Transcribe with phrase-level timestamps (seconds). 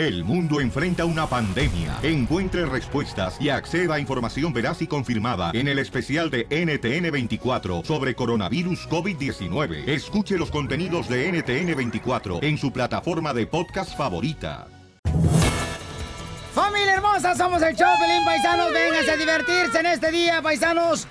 [0.00, 1.98] El mundo enfrenta una pandemia.
[2.02, 8.14] Encuentre respuestas y acceda a información veraz y confirmada en el especial de NTN24 sobre
[8.14, 9.86] coronavirus COVID-19.
[9.86, 14.68] Escuche los contenidos de NTN24 en su plataforma de podcast favorita.
[16.54, 18.72] Familia hermosa, somos el show Pelín Paisanos.
[18.72, 21.06] Vénganse a divertirse en este día, paisanos.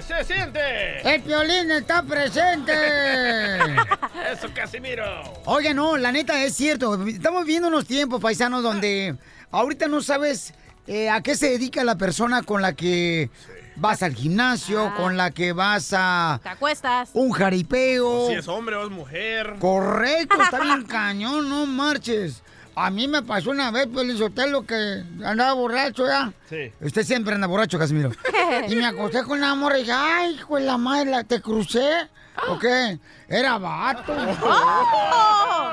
[0.00, 1.14] Se siente.
[1.14, 2.72] El violín está presente.
[4.32, 5.04] Eso, Casimiro.
[5.44, 7.06] Oye, no, la neta es cierto.
[7.06, 9.16] Estamos viviendo unos tiempos, paisanos, donde
[9.50, 10.54] ahorita no sabes
[10.86, 13.30] eh, a qué se dedica la persona con la que
[13.76, 14.94] vas al gimnasio, Ah.
[14.96, 17.10] con la que vas a Te acuestas.
[17.12, 18.28] un jaripeo.
[18.28, 19.56] Si es hombre o es mujer.
[19.58, 22.42] Correcto, está bien cañón, no marches.
[22.74, 24.06] A mí me pasó una vez, pues,
[24.50, 26.32] lo que andaba borracho ya.
[26.48, 26.72] Sí.
[26.80, 28.10] Usted siempre anda borracho, Casimiro.
[28.68, 31.40] y me acosté con una morra y dije, ay, hijo de la madre, ¿la- ¿te
[31.40, 32.08] crucé?
[32.48, 32.98] ¿O qué?
[33.28, 34.14] Era vato.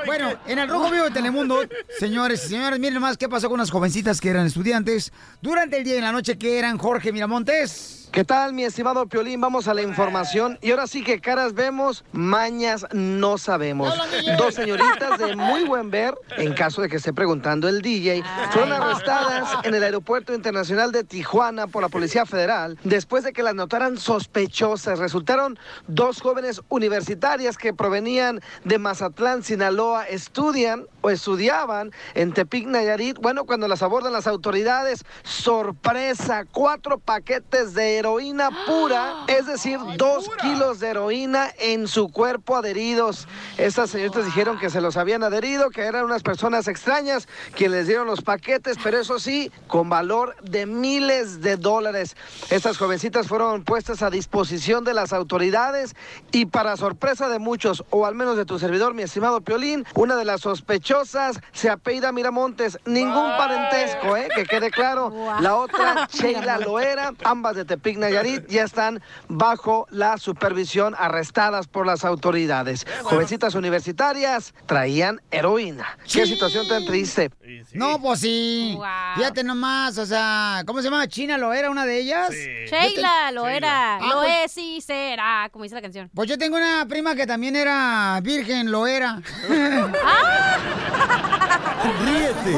[0.06, 1.62] bueno, en el Rojo Vivo de Telemundo,
[1.98, 5.84] señores y señores, miren más qué pasó con unas jovencitas que eran estudiantes durante el
[5.84, 8.00] día y en la noche que eran Jorge Miramontes.
[8.12, 9.40] ¿Qué tal, mi estimado Piolín?
[9.40, 10.58] Vamos a la información.
[10.64, 13.94] Y ahora sí que caras vemos, mañas no sabemos.
[14.36, 18.72] Dos señoritas de muy buen ver, en caso de que esté preguntando el DJ, fueron
[18.72, 23.54] arrestadas en el Aeropuerto Internacional de Tijuana por la Policía Federal después de que las
[23.54, 24.98] notaran sospechosas.
[24.98, 33.18] Resultaron dos jóvenes universitarias que provenían de Mazatlán, Sinaloa, estudian o estudiaban en Tepic, Nayarit.
[33.20, 40.30] Bueno, cuando las abordan las autoridades, sorpresa, cuatro paquetes de heroína pura, es decir, dos
[40.42, 43.28] kilos de heroína en su cuerpo adheridos.
[43.58, 47.88] Estas señoritas dijeron que se los habían adherido, que eran unas personas extrañas quienes les
[47.88, 52.16] dieron los paquetes, pero eso sí, con valor de miles de dólares.
[52.50, 55.96] Estas jovencitas fueron puestas a disposición de las autoridades
[56.32, 60.16] y para sorpresa de muchos, o al menos de tu servidor, mi estimado Piolín, una
[60.16, 62.78] de las sospechosas se apellida Miramontes.
[62.86, 64.30] Ningún parentesco, ¿eh?
[64.34, 65.14] Que quede claro.
[65.42, 71.86] La otra, Sheila Loera, ambas de Tepic Nayarit, ya están bajo la supervisión, arrestadas por
[71.86, 72.86] las autoridades.
[73.04, 75.98] Jovencitas universitarias traían heroína.
[76.12, 77.32] Qué situación tan triste.
[77.74, 78.74] No, pues sí.
[78.76, 78.86] Wow.
[79.16, 81.08] Fíjate nomás, o sea, ¿cómo se llama?
[81.08, 82.30] ¿China lo era una de ellas?
[82.32, 83.96] Sheila, lo era.
[83.98, 86.10] Ah, lo pues- es y será, como dice la canción.
[86.14, 89.20] Pues yo tengo una prima que también era virgen, lo era.
[92.06, 92.56] Ríete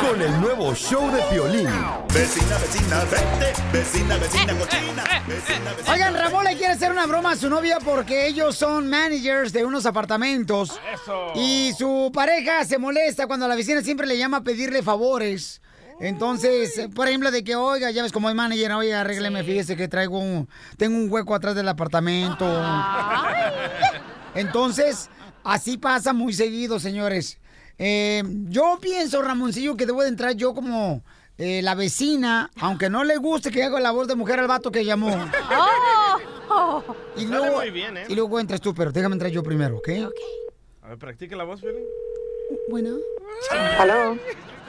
[0.00, 1.68] con el nuevo show de Piolín.
[2.14, 5.92] Vecina, vecina, vete, vecina, vecina cochina, vecina, vecina.
[5.92, 9.64] Oigan, Ramón le quiere hacer una broma a su novia porque ellos son managers de
[9.64, 10.80] unos apartamentos.
[10.94, 11.32] Eso.
[11.34, 15.60] Y su pareja se molesta cuando la vecina siempre le llama a pedirle favores.
[16.00, 19.86] Entonces, por ejemplo, de que, oiga, ya ves como es manager, oiga, arrégleme, fíjese que
[19.86, 22.46] traigo un, tengo un hueco atrás del apartamento.
[24.34, 25.10] Entonces,
[25.44, 27.38] así pasa muy seguido, señores.
[27.78, 31.02] Eh, yo pienso, Ramoncillo, que debo de entrar yo como
[31.36, 34.70] eh, la vecina, aunque no le guste que haga la voz de mujer al vato
[34.70, 35.14] que llamó.
[36.50, 36.84] ¡Oh!
[37.16, 38.04] Y luego, muy bien, ¿eh?
[38.08, 39.88] y luego entras tú, pero déjame entrar yo primero, ¿ok?
[40.82, 41.84] A ver, practique la voz, Piolín.
[42.68, 42.96] Bueno.
[43.78, 44.18] ¿Aló?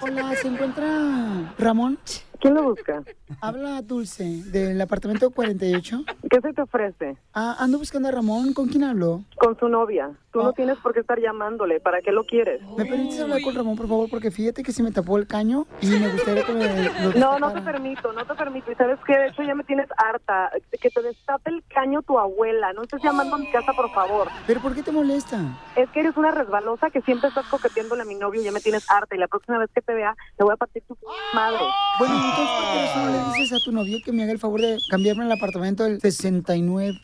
[0.03, 2.00] Hola, ¿se encuentra Ramón?
[2.41, 3.03] ¿Quién lo busca?
[3.40, 6.03] Habla Dulce, del apartamento 48.
[6.29, 7.16] ¿Qué se te ofrece?
[7.34, 8.53] Ah, ando buscando a Ramón.
[8.53, 9.24] ¿Con quién hablo?
[9.38, 10.09] Con su novia.
[10.31, 10.44] Tú Oh.
[10.46, 11.80] no tienes por qué estar llamándole.
[11.81, 12.62] ¿Para qué lo quieres?
[12.78, 14.09] ¿Me permites hablar con Ramón, por favor?
[14.09, 17.38] Porque fíjate que se me tapó el caño y me gustaría que me lo No,
[17.40, 18.72] no te permito, no te permito.
[18.72, 20.50] Y sabes qué, de hecho ya me tienes harta.
[20.81, 22.74] Que te destape el caño tu abuela.
[22.74, 24.30] No estés llamando a mi casa, por favor.
[24.47, 25.38] ¿Pero por qué te molesta?
[25.75, 28.62] Es que eres una resbalosa que siempre estás coqueteándole a mi novio y ya me
[28.62, 29.16] tienes harta.
[29.16, 30.97] Y la próxima vez que te vea, te voy a partir tu
[31.34, 31.59] madre.
[32.00, 34.62] Bueno, entonces, ¿por qué no le dices a tu novio que me haga el favor
[34.62, 37.00] de cambiarme el apartamento del 69?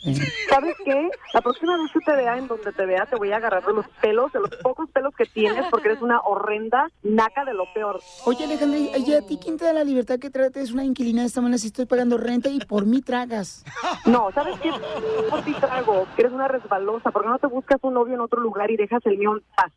[0.49, 1.09] ¿Sabes qué?
[1.33, 3.73] La próxima vez que te vea, en donde te vea, te voy a agarrar de
[3.73, 7.65] los pelos, de los pocos pelos que tienes, porque eres una horrenda naca de lo
[7.73, 7.99] peor.
[8.25, 11.27] Oye, Alejandra, ¿y a ti quién te da la libertad que trates una inquilina de
[11.27, 13.63] esta manera si estoy pagando renta y por mí tragas?
[14.05, 14.71] No, ¿sabes qué?
[15.29, 17.11] Por ti trago, que eres una resbalosa.
[17.11, 19.43] ¿Por qué no te buscas un novio en otro lugar y dejas el mío en
[19.55, 19.71] paz?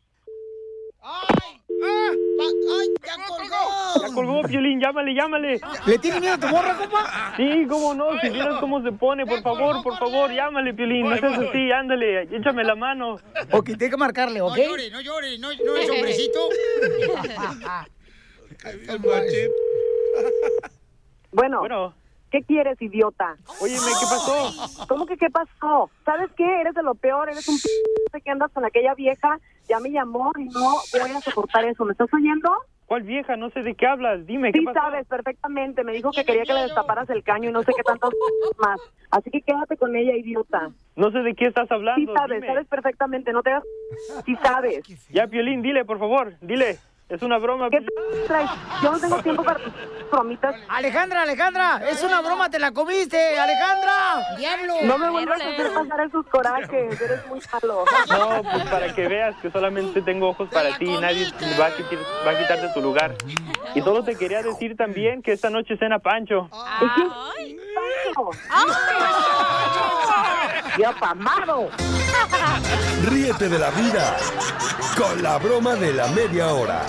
[1.03, 1.50] ¡Ay,
[1.81, 4.01] ya colgó!
[4.01, 5.61] Ya colgó, Piolín, llámale, llámale.
[5.85, 7.33] ¿Le tienes miedo a tu morra, compa?
[7.37, 11.17] Sí, cómo no, si vieras cómo se pone, por favor, por favor, llámale, Piolín, no
[11.17, 13.17] seas así, ándale, échame la mano.
[13.51, 14.57] Ok, tiene que marcarle, ¿ok?
[14.57, 16.39] No llore, no llore, no, no es hombrecito.
[21.31, 21.93] Bueno,
[22.29, 23.37] ¿qué quieres, idiota?
[23.59, 24.85] Óyeme, ¿qué pasó?
[24.87, 25.89] ¿Cómo que qué pasó?
[26.05, 26.61] ¿Sabes qué?
[26.61, 27.57] Eres de lo peor, eres un
[28.11, 31.85] p que andas con aquella vieja, ya me llamó y no voy a soportar eso.
[31.85, 32.51] ¿Me estás oyendo?
[32.85, 33.37] ¿Cuál vieja?
[33.37, 34.79] No sé de qué hablas, dime, ¿qué Sí pasó?
[34.81, 37.83] sabes perfectamente, me dijo que quería que le destaparas el caño y no sé qué
[37.83, 38.13] tantos
[38.57, 38.81] más.
[39.11, 40.71] Así que quédate con ella, idiota.
[40.97, 42.47] No sé de qué estás hablando, Sí sabes, dime.
[42.47, 43.63] sabes perfectamente, no te hagas...
[44.25, 44.83] Sí sabes.
[45.09, 46.79] Ya, Piolín, dile, por favor, dile.
[47.11, 47.69] Es una broma.
[47.69, 47.85] ¿Qué
[48.25, 48.49] traes?
[48.81, 49.59] Yo no tengo tiempo para
[50.09, 50.55] bromitas.
[50.69, 54.37] Alejandra, Alejandra, es una broma, te la comiste, Alejandra.
[54.37, 54.75] Diablo.
[54.83, 57.83] No me vuelvas a hacer pasar esos corajes, eres muy malo.
[58.09, 61.27] No, pues para que veas que solamente tengo ojos para ti y nadie
[61.59, 63.15] va a, quitar, va a quitarte tu lugar.
[63.75, 66.49] Y solo te quería decir también que esta noche cena Pancho.
[70.77, 71.69] ¡Ya pamado!
[73.05, 74.17] Ríete de la vida
[74.97, 76.85] con la broma de la media hora.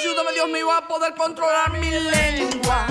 [0.00, 2.86] Ayúdame, Dios mío, a poder controlar mi lengua.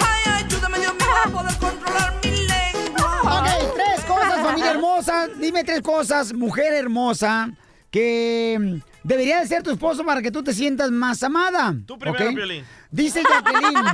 [0.00, 3.20] Ay, ayúdame, Dios mío, a poder controlar mi lengua.
[3.24, 5.28] Ok, tres cosas, familia hermosa.
[5.28, 7.50] Dime tres cosas, mujer hermosa,
[7.90, 11.76] que debería de ser tu esposo para que tú te sientas más amada.
[11.86, 12.34] Tú primero, ¿ok?
[12.34, 12.64] Piolín.
[12.90, 13.84] Dice Jacqueline.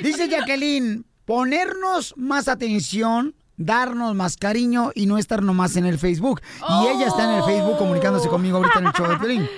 [0.00, 3.34] dice Jacqueline, ponernos más atención.
[3.56, 6.40] Darnos más cariño y no estar nomás en el Facebook.
[6.58, 9.48] Y ella está en el Facebook comunicándose conmigo ahorita en el show de Piolín.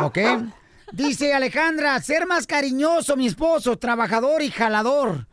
[0.00, 0.18] ¿Ok?
[0.92, 5.26] Dice Alejandra, ser más cariñoso, mi esposo, trabajador y jalador.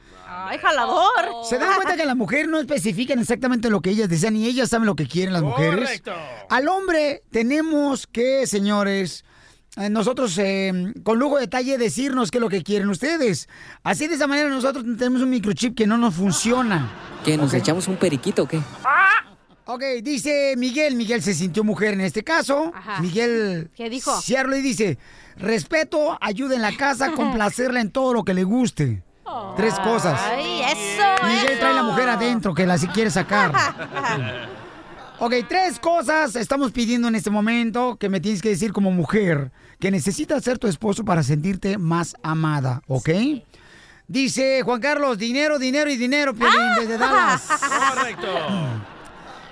[0.46, 1.46] ¡Ay, jalador!
[1.48, 4.70] ¿Se dan cuenta que las mujeres no especifican exactamente lo que ellas desean y ellas
[4.70, 5.80] saben lo que quieren las mujeres?
[5.80, 6.14] Correcto.
[6.50, 9.26] Al hombre tenemos que, señores,
[9.78, 13.50] eh, nosotros eh, con lujo de detalle decirnos qué es lo que quieren ustedes.
[13.84, 16.92] Así de esa manera nosotros tenemos un microchip que no nos funciona.
[17.26, 17.38] ¿Qué?
[17.38, 18.62] ¿Nos echamos un periquito o qué?
[19.70, 22.72] Ok, dice Miguel, Miguel se sintió mujer en este caso.
[22.74, 23.02] Ajá.
[23.02, 24.20] Miguel ¿Qué dijo?
[24.22, 24.98] Ciarlo y dice,
[25.36, 29.04] respeto, ayuda en la casa, complacerla en todo lo que le guste.
[29.56, 30.20] Tres cosas.
[30.24, 31.26] ¡Ay, eso!
[31.26, 31.92] Miguel trae la eso.
[31.92, 33.52] mujer adentro que la si quiere sacar.
[35.20, 39.52] Ok, tres cosas estamos pidiendo en este momento que me tienes que decir como mujer
[39.80, 43.10] que necesitas ser tu esposo para sentirte más amada, ¿ok?
[44.08, 47.48] Dice Juan Carlos, dinero, dinero y dinero, Piolín, desde Dallas.
[47.96, 48.28] Correcto.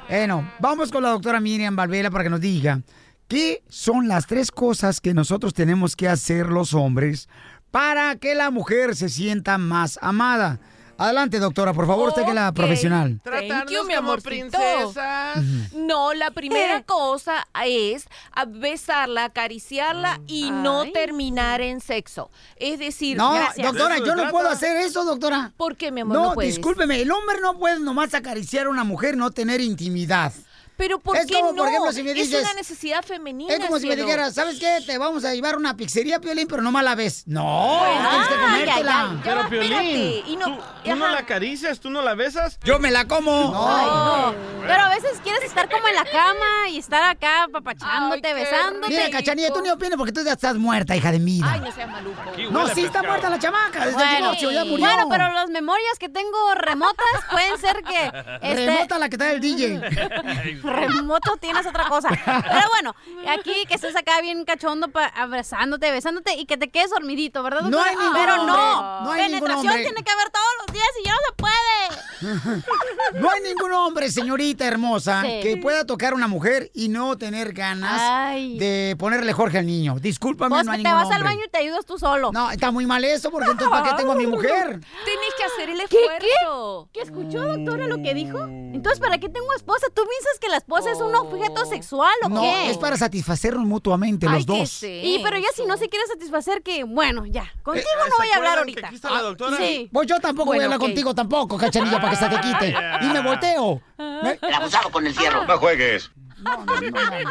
[0.08, 2.82] Bueno, vamos con la doctora Miriam Valvela para que nos diga
[3.28, 7.28] qué son las tres cosas que nosotros tenemos que hacer los hombres
[7.76, 10.60] para que la mujer se sienta más amada.
[10.98, 13.20] Adelante, doctora, por favor, usted que la profesional.
[13.22, 14.30] Thank you, mi como amorcito.
[14.30, 15.44] princesas.
[15.74, 18.06] No, la primera cosa es
[18.48, 22.32] besarla, acariciarla y no terminar en sexo.
[22.56, 23.68] Es decir, No, gracias.
[23.68, 25.52] doctora, yo no puedo hacer eso, doctora.
[25.58, 26.16] ¿Por qué, mi amor?
[26.16, 26.56] No, No, puedes?
[26.56, 30.32] discúlpeme, el hombre no puede nomás acariciar a una mujer, no tener intimidad.
[30.78, 31.58] Pero ¿por Es qué como, no?
[31.60, 33.54] por ejemplo, si me dices- es una necesidad femenina.
[33.54, 34.80] Es como si me dijeras, ¿sabes qué?
[34.86, 37.24] Te vamos a llevar una pizzería, Piolín, pero no la ves.
[37.28, 39.10] No, Bueno, tienes que comértela.
[39.12, 41.80] ay, Pero Ya, Piolín, y no- ¿tú, tú no la acaricias?
[41.80, 42.60] ¿Tú no la besas?
[42.64, 43.32] Yo me la como.
[43.52, 44.36] No,
[44.68, 48.88] pero a veces quieres estar como en la cama y estar acá papachándote, Ay, besándote.
[48.90, 51.40] Mira, Cachanilla, tú ni opinas porque tú ya estás muerta, hija de mí.
[51.44, 52.22] Ay, no seas maluco.
[52.52, 53.80] No, sí está muerta la chamaca.
[53.86, 54.86] Desde el Bueno, divorcio ya murió.
[54.86, 58.12] bueno, pero las memorias que tengo remotas pueden ser que...
[58.46, 59.80] Este, Remota la que trae el DJ.
[60.68, 62.10] Remoto tienes otra cosa.
[62.26, 62.96] Pero bueno,
[63.30, 67.62] aquí que estés acá bien cachondo, pa- abrazándote, besándote y que te quedes dormidito, ¿verdad?
[67.62, 67.90] No doctora?
[67.90, 71.06] hay ningún Pero hombre, no, no hay penetración tiene que haber todos los días y
[71.06, 73.22] ya no se puede.
[73.22, 75.40] No hay ningún hombre, señorita hermosa, Sí.
[75.42, 78.58] que pueda tocar a una mujer y no tener ganas Ay.
[78.58, 79.96] de ponerle Jorge al niño.
[80.00, 82.32] Discúlpame, Vos no hay te ningún vas al baño y te ayudas tú solo.
[82.32, 84.80] No, está muy mal eso, porque entonces ¿para qué tengo a mi mujer?
[85.06, 86.90] Tienes que hacer el ¿Qué, esfuerzo.
[86.94, 88.40] ¿Qué escuchó, doctora, lo que dijo?
[88.44, 89.88] Entonces, ¿para qué tengo esposa?
[89.94, 92.70] ¿Tú piensas que la esposa es un objeto sexual o No, qué?
[92.72, 94.70] es para satisfacernos mutuamente los Ay, que dos.
[94.70, 95.02] sí.
[95.04, 97.52] Y pero ya si no se quiere satisfacer, que bueno, ya.
[97.64, 98.88] Contigo Eh, no ¿se voy a hablar que ahorita.
[98.88, 99.58] aquí está la doctora?
[99.58, 99.90] Sí.
[99.92, 102.76] Pues yo tampoco voy a hablar contigo tampoco, cachanilla, para que se te quite.
[103.02, 103.82] Y me volteo.
[103.98, 105.46] Me- El abusado con el fierro.
[105.46, 106.12] No juegues.
[106.46, 107.30] No, no, no.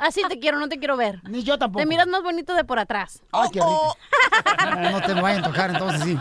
[0.00, 1.20] Así te quiero, no te quiero ver.
[1.28, 1.80] Ni yo tampoco.
[1.80, 3.22] Te miras más bonito de por atrás.
[3.30, 3.96] Ay, qué rico.
[4.64, 6.18] No, no te me vayan a tocar, entonces sí.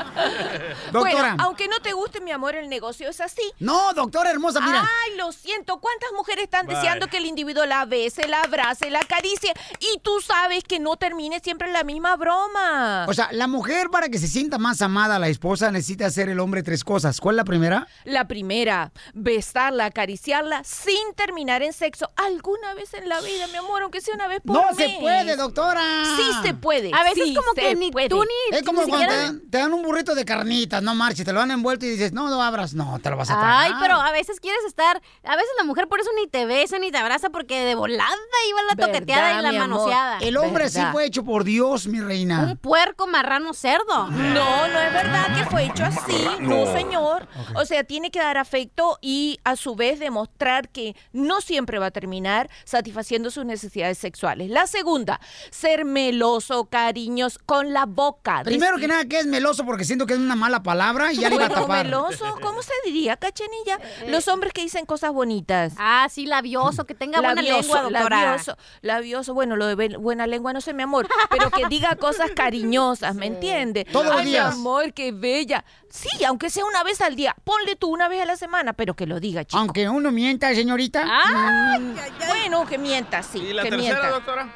[0.92, 1.02] Doctora.
[1.02, 3.42] Bueno, aunque no te guste, mi amor, el negocio es así.
[3.60, 4.82] No, doctora hermosa, mira.
[4.82, 5.80] Ay, lo siento.
[5.80, 6.76] ¿Cuántas mujeres están Bye.
[6.76, 9.54] deseando que el individuo la bese, la abrace, la acaricie?
[9.80, 13.06] Y tú sabes que no termine siempre en la misma broma.
[13.08, 16.30] O sea, la mujer para que se sienta más amada a la esposa necesita hacer
[16.30, 17.20] el hombre tres cosas.
[17.20, 17.88] ¿Cuál es la primera?
[18.04, 22.12] La primera, besarla, acariciarla sin terminar en sexo.
[22.26, 23.82] ¿Alguna vez en la vida, mi amor?
[23.84, 24.78] Aunque sea una vez por No mes.
[24.78, 25.82] se puede, doctora.
[26.16, 26.92] Sí se puede.
[26.94, 28.10] A veces sí como que ni puede.
[28.10, 30.82] tú ni, Es como ni cuando te siquiera- dan, te dan un burrito de carnitas,
[30.84, 33.30] no marches, te lo han envuelto y dices, no, no abras, no, te lo vas
[33.30, 33.56] a tragar.
[33.66, 35.02] Ay, pero a veces quieres estar.
[35.24, 38.12] A veces la mujer por eso ni te besa ni te abraza porque de volada
[38.50, 40.18] iba la ¿Verdad, toqueteada y la manoseada.
[40.20, 42.56] El hombre sí fue hecho por Dios, mi Un reina.
[42.62, 44.08] puerco marrano cerdo.
[44.10, 46.28] No, no es verdad que fue hecho así.
[46.42, 47.28] No, señor.
[47.56, 51.88] O sea, tiene que dar afecto y a su vez demostrar que no siempre va
[51.88, 54.50] a terminar terminar satisfaciendo sus necesidades sexuales.
[54.50, 58.42] La segunda, ser meloso, cariños con la boca.
[58.44, 61.30] Primero que nada, que es meloso porque siento que es una mala palabra y ya
[61.30, 61.86] le iba a tapar.
[61.86, 63.80] meloso, ¿cómo se diría, cachenilla?
[64.08, 65.74] Los hombres que dicen cosas bonitas.
[65.78, 68.26] Ah, sí, labioso, que tenga buena Labioso, lengua, doctora.
[68.26, 72.32] Labioso, labioso, bueno, lo de buena lengua no sé, mi amor, pero que diga cosas
[72.36, 73.86] cariñosas, ¿me entiende?
[73.86, 74.54] Todos los Ay, mi días.
[74.54, 75.64] amor, qué bella.
[75.90, 78.96] Sí, aunque sea una vez al día, ponle tú una vez a la semana, pero
[78.96, 79.58] que lo diga, chico.
[79.58, 81.06] Aunque uno mienta, señorita.
[81.06, 81.91] Mm,
[82.28, 84.10] Bueno, que mienta, sí, ¿Y la que tercera, mienta.
[84.12, 84.50] doctora?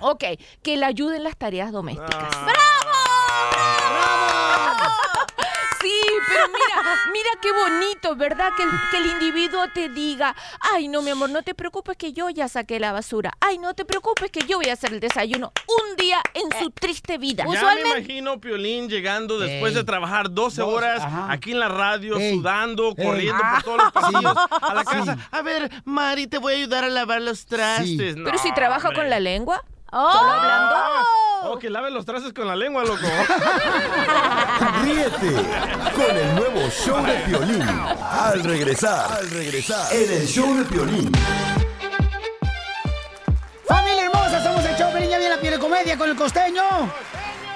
[0.00, 0.24] Ok,
[0.62, 2.34] que le ayude en las tareas domésticas.
[2.34, 2.40] Sí,
[6.32, 8.50] pero mira, mira qué bonito, ¿verdad?
[8.56, 10.34] Que el, que el individuo te diga,
[10.72, 13.32] ay, no, mi amor, no te preocupes que yo ya saqué la basura.
[13.40, 16.70] Ay, no te preocupes que yo voy a hacer el desayuno un día en su
[16.70, 17.44] triste vida.
[17.52, 19.78] Ya me imagino Piolín llegando después Ey.
[19.78, 21.26] de trabajar 12 Dos, horas ajá.
[21.32, 22.36] aquí en la radio, Ey.
[22.36, 23.04] sudando, Ey.
[23.04, 23.52] corriendo Ah.
[23.56, 24.86] por todos los pasillos a la Sí.
[24.90, 25.18] casa.
[25.30, 28.16] A ver, Mari, te voy a ayudar a lavar los trastes.
[28.22, 30.12] Pero si trabaja con la lengua, Oh.
[30.12, 30.76] solo hablando.
[31.42, 33.00] Oh, que lave los trastes con la lengua, loco.
[34.84, 35.32] Ríete
[35.94, 37.62] con el nuevo show de Piolín.
[37.62, 41.10] Al regresar, al regresar, en el show de Piolín.
[43.66, 46.62] Familia hermosa, somos el show ya viene la piel de comedia con el costeño.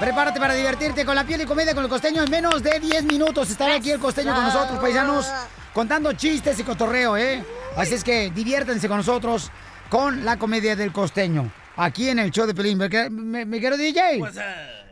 [0.00, 3.04] Prepárate para divertirte con la piel y comedia con el costeño en menos de 10
[3.04, 3.50] minutos.
[3.50, 5.30] Estará aquí el costeño con nosotros, paisanos,
[5.72, 7.44] contando chistes y cotorreo, ¿eh?
[7.76, 9.50] Así es que diviértanse con nosotros
[9.88, 11.50] con la comedia del costeño.
[11.76, 12.78] Aquí en el show de Pelín.
[12.78, 14.20] ¿Me, me, me quiero DJ?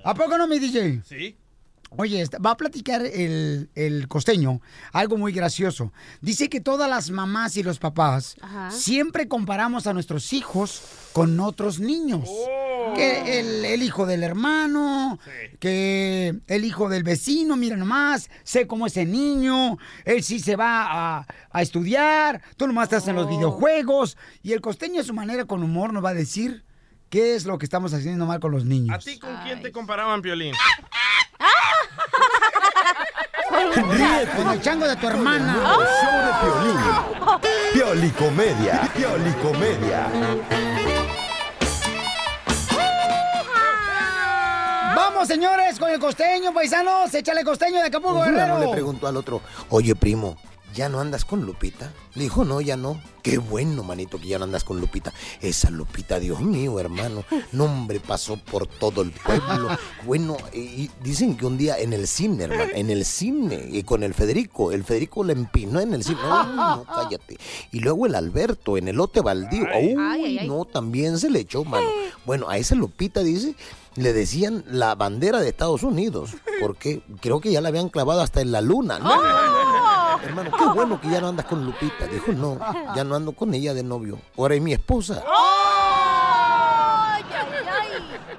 [0.04, 1.02] ¿A poco no, mi DJ?
[1.04, 1.36] Sí.
[1.94, 4.62] Oye, va a platicar el, el costeño
[4.94, 5.92] algo muy gracioso.
[6.22, 8.70] Dice que todas las mamás y los papás Ajá.
[8.70, 12.26] siempre comparamos a nuestros hijos con otros niños.
[12.96, 15.18] Que el, el hijo del hermano,
[15.60, 20.86] que el hijo del vecino, mira nomás, sé cómo ese niño, él sí se va
[21.18, 24.16] a, a estudiar, tú nomás estás en los videojuegos.
[24.42, 26.64] Y el costeño a su manera con humor nos va a decir
[27.12, 29.04] qué es lo que estamos haciendo mal con los ¿A niños.
[29.04, 30.54] ti con quién te comparaban, Piolín?
[34.34, 35.54] Con el chango de tu hermana.
[35.62, 37.40] Show de Piolín.
[37.74, 38.90] Piolicomedia.
[38.96, 40.08] Piolicomedia.
[44.96, 47.12] Vamos, señores, con el costeño, paisanos.
[47.12, 48.60] Échale costeño de Acapulco, fulano Guerrero.
[48.60, 50.36] le preguntó al otro, oye primo,
[50.74, 51.92] ¿ya no andas con Lupita?
[52.14, 53.00] Le dijo, no, ya no.
[53.22, 55.12] Qué bueno, manito, que ya no andas con Lupita.
[55.40, 57.24] Esa Lupita, Dios mío, hermano.
[57.52, 59.68] No, hombre, pasó por todo el pueblo.
[60.04, 64.02] Bueno, y dicen que un día en el cine, hermano, en el cine, y con
[64.02, 66.18] el Federico, el Federico le empinó en el cine.
[66.24, 67.38] Ay, no, cállate.
[67.70, 69.62] Y luego el Alberto en el lote baldío.
[69.62, 70.48] Uy, Ay, ay.
[70.48, 71.86] no, también se le echó, mano.
[72.26, 73.54] Bueno, a esa Lupita, dice,
[73.94, 78.40] le decían la bandera de Estados Unidos, porque creo que ya la habían clavado hasta
[78.40, 78.98] en la luna.
[78.98, 79.91] No, no.
[80.24, 82.06] Hermano, qué bueno que ya no andas con Lupita.
[82.06, 82.58] Dijo, no,
[82.94, 84.18] ya no ando con ella de novio.
[84.36, 85.22] Ahora es mi esposa.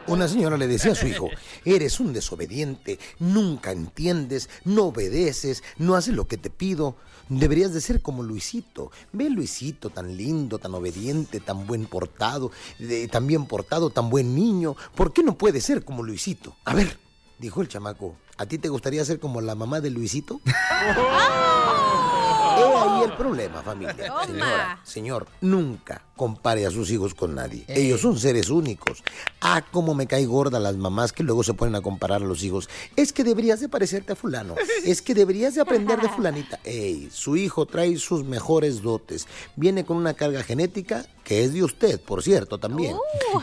[0.06, 1.30] Una señora le decía a su hijo,
[1.64, 6.96] eres un desobediente, nunca entiendes, no obedeces, no haces lo que te pido.
[7.30, 8.92] Deberías de ser como Luisito.
[9.14, 14.36] Ve Luisito, tan lindo, tan obediente, tan buen portado, de- tan bien portado, tan buen
[14.36, 14.76] niño.
[14.94, 16.54] ¿Por qué no puede ser como Luisito?
[16.66, 17.00] A ver,
[17.44, 20.40] dijo el chamaco, ¿a ti te gustaría ser como la mamá de Luisito?
[22.58, 23.96] He ahí el problema, familia.
[24.26, 27.66] Señora, señor, nunca compare a sus hijos con nadie.
[27.68, 29.04] Ellos son seres únicos.
[29.42, 32.44] Ah, cómo me cae gorda las mamás que luego se ponen a comparar a los
[32.44, 32.70] hijos.
[32.96, 34.56] Es que deberías de parecerte a fulano.
[34.86, 36.60] Es que deberías de aprender de fulanita.
[36.64, 39.28] Ey, su hijo trae sus mejores dotes.
[39.56, 42.96] Viene con una carga genética que es de usted, por cierto, también.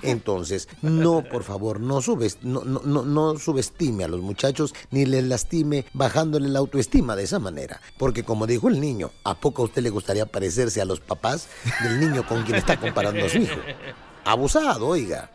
[0.02, 5.06] Entonces, no, por favor, no, subes- no, no, no, no subestime a los muchachos ni
[5.06, 7.80] les lastime bajándole la autoestima de esa manera.
[7.98, 11.48] Porque como dijo el niño, ¿a poco a usted le gustaría parecerse a los papás
[11.82, 13.60] del niño con quien está comparando a su hijo?
[14.24, 15.30] Abusado, oiga.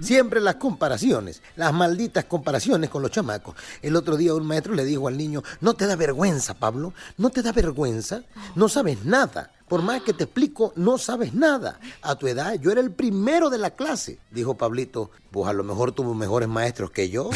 [0.00, 3.54] Siempre las comparaciones, las malditas comparaciones con los chamacos.
[3.82, 7.30] El otro día un maestro le dijo al niño, no te da vergüenza, Pablo, no
[7.30, 8.22] te da vergüenza,
[8.54, 9.50] no sabes nada.
[9.68, 11.80] Por más que te explico, no sabes nada.
[12.02, 15.10] A tu edad yo era el primero de la clase, dijo Pablito.
[15.30, 17.30] Pues a lo mejor tuvo mejores maestros que yo.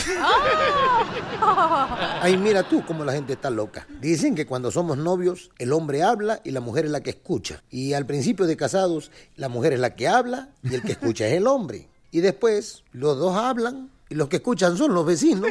[2.21, 3.89] Ay, mira tú cómo la gente está loca.
[4.01, 7.63] Dicen que cuando somos novios, el hombre habla y la mujer es la que escucha.
[7.71, 11.27] Y al principio de casados, la mujer es la que habla y el que escucha
[11.27, 11.89] es el hombre.
[12.11, 15.51] Y después, los dos hablan y los que escuchan son los vecinos.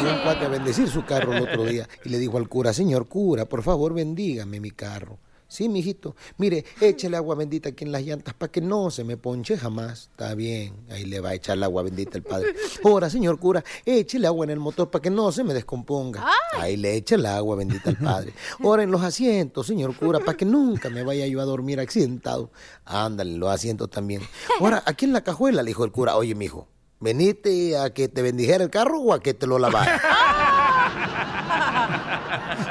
[0.00, 2.72] Fue un cuate a bendecir su carro el otro día y le dijo al cura,
[2.72, 5.18] señor cura, por favor bendígame mi carro.
[5.50, 6.14] Sí, mijito.
[6.38, 10.08] Mire, échale agua bendita aquí en las llantas para que no se me ponche jamás.
[10.12, 10.74] Está bien.
[10.88, 12.54] Ahí le va a echar el agua bendita el padre.
[12.84, 16.24] Ahora, señor cura, échele agua en el motor para que no se me descomponga.
[16.56, 18.32] Ahí le echa el agua bendita al padre.
[18.62, 22.52] Ahora en los asientos, señor cura, para que nunca me vaya yo a dormir accidentado.
[22.84, 24.22] Ándale, los asientos también.
[24.60, 26.68] Ahora, aquí en la cajuela, le dijo el cura, oye, mijo,
[27.00, 30.00] ¿veniste a que te bendijera el carro o a que te lo lavara?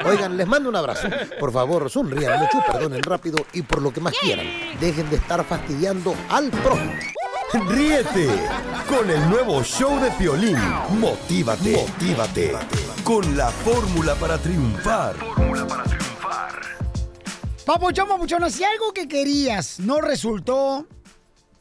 [0.04, 1.08] Oigan, les mando un abrazo.
[1.38, 4.46] Por favor, sonrían mucho, perdonen rápido y por lo que más quieran.
[4.80, 6.92] Dejen de estar fastidiando al prójimo.
[7.68, 8.28] Ríete
[8.88, 10.56] con el nuevo show de Piolín.
[10.98, 12.52] Motívate, motívate
[13.02, 15.16] con la fórmula para triunfar.
[17.66, 20.86] Papuchón, papuchón, si algo que querías no resultó,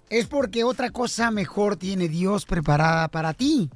[0.10, 3.70] es porque otra cosa mejor tiene Dios preparada para ti.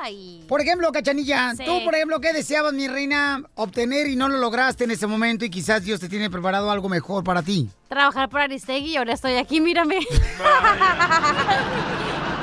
[0.00, 0.44] Ay.
[0.48, 1.64] Por ejemplo, Cachanilla, Sí.
[1.64, 5.44] tú, por ejemplo, ¿qué deseabas, mi reina, obtener y no lo lograste en ese momento
[5.44, 7.68] y quizás Dios te tiene preparado algo mejor para ti?
[7.88, 9.98] Trabajar por Aristegui y ahora estoy aquí, mírame.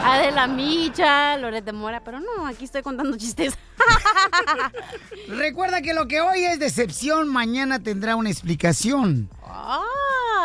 [0.04, 3.58] Adela Micha, Loret de Mora, pero no, aquí estoy contando chistes.
[5.28, 9.30] Recuerda que lo que hoy es decepción, mañana tendrá una explicación.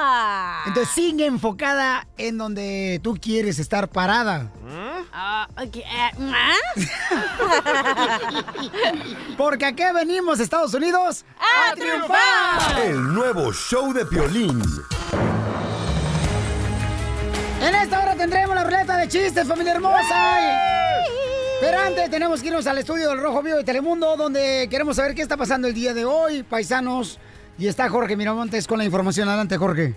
[0.02, 0.62] Ah.
[0.66, 4.50] Entonces sigue enfocada en donde tú quieres estar parada.
[5.12, 5.85] Ah, eh,
[6.33, 6.54] ¿ah?
[9.37, 12.80] Porque aquí venimos, Estados Unidos, ¡A triunfar!
[12.83, 14.62] El nuevo show de Piolín.
[17.61, 20.40] En esta hora tendremos la ruleta de chistes, familia hermosa.
[21.61, 25.14] Pero antes tenemos que irnos al estudio del Rojo Vivo de Telemundo, donde queremos saber
[25.14, 27.19] qué está pasando el día de hoy, paisanos.
[27.61, 29.29] Y está Jorge Miramontes con la información.
[29.29, 29.95] Adelante, Jorge.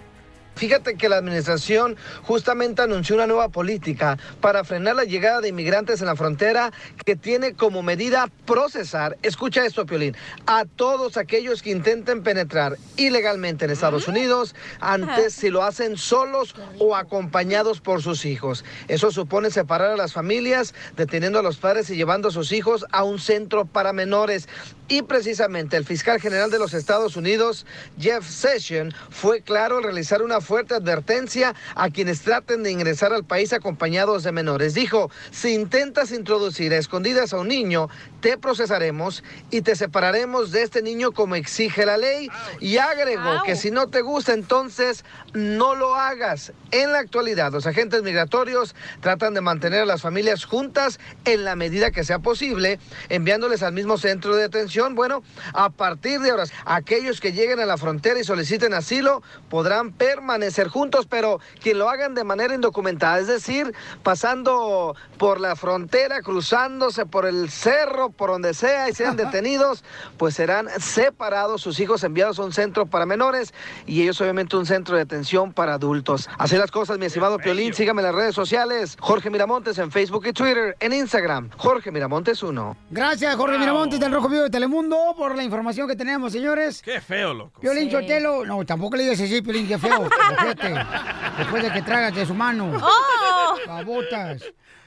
[0.56, 6.00] Fíjate que la administración justamente anunció una nueva política para frenar la llegada de inmigrantes
[6.02, 6.72] en la frontera
[7.06, 10.16] que tiene como medida procesar, escucha esto, Piolín,
[10.46, 16.56] a todos aquellos que intenten penetrar ilegalmente en Estados Unidos, antes si lo hacen solos
[16.78, 18.64] o acompañados por sus hijos.
[18.88, 22.86] Eso supone separar a las familias, deteniendo a los padres y llevando a sus hijos
[22.92, 24.48] a un centro para menores.
[24.94, 27.66] Y precisamente el fiscal general de los Estados Unidos,
[28.00, 33.24] Jeff Sessions, fue claro al realizar una fuerte advertencia a quienes traten de ingresar al
[33.24, 34.76] país acompañados de menores.
[34.76, 37.90] Dijo, si intentas introducir a escondidas a un niño,
[38.22, 42.30] te procesaremos y te separaremos de este niño como exige la ley.
[42.60, 46.54] Y agregó que si no te gusta, entonces no lo hagas.
[46.70, 51.56] En la actualidad, los agentes migratorios tratan de mantener a las familias juntas en la
[51.56, 52.78] medida que sea posible,
[53.10, 54.83] enviándoles al mismo centro de detención.
[54.92, 59.92] Bueno, a partir de ahora, aquellos que lleguen a la frontera y soliciten asilo podrán
[59.92, 66.22] permanecer juntos, pero quien lo hagan de manera indocumentada, es decir, pasando por la frontera,
[66.22, 69.84] cruzándose por el cerro, por donde sea, y sean detenidos,
[70.18, 73.54] pues serán separados, sus hijos enviados a un centro para menores
[73.86, 76.30] y ellos obviamente un centro de detención para adultos.
[76.38, 80.26] Así las cosas, mi estimado Piolín, sígame en las redes sociales, Jorge Miramontes en Facebook
[80.28, 82.78] y Twitter, en Instagram, Jorge Miramontes 1.
[82.90, 86.82] Gracias, Jorge Miramontes del Rojo Vivo de Telemundo, por la información que tenemos, señores.
[86.82, 87.60] Qué feo, loco.
[87.60, 90.08] Piolín Chotelo, no, tampoco le digas así, Piolín, qué feo,
[91.38, 92.72] después de que tragas de su mano.
[92.82, 93.58] ¡Oh!
[93.68, 94.42] Babotas.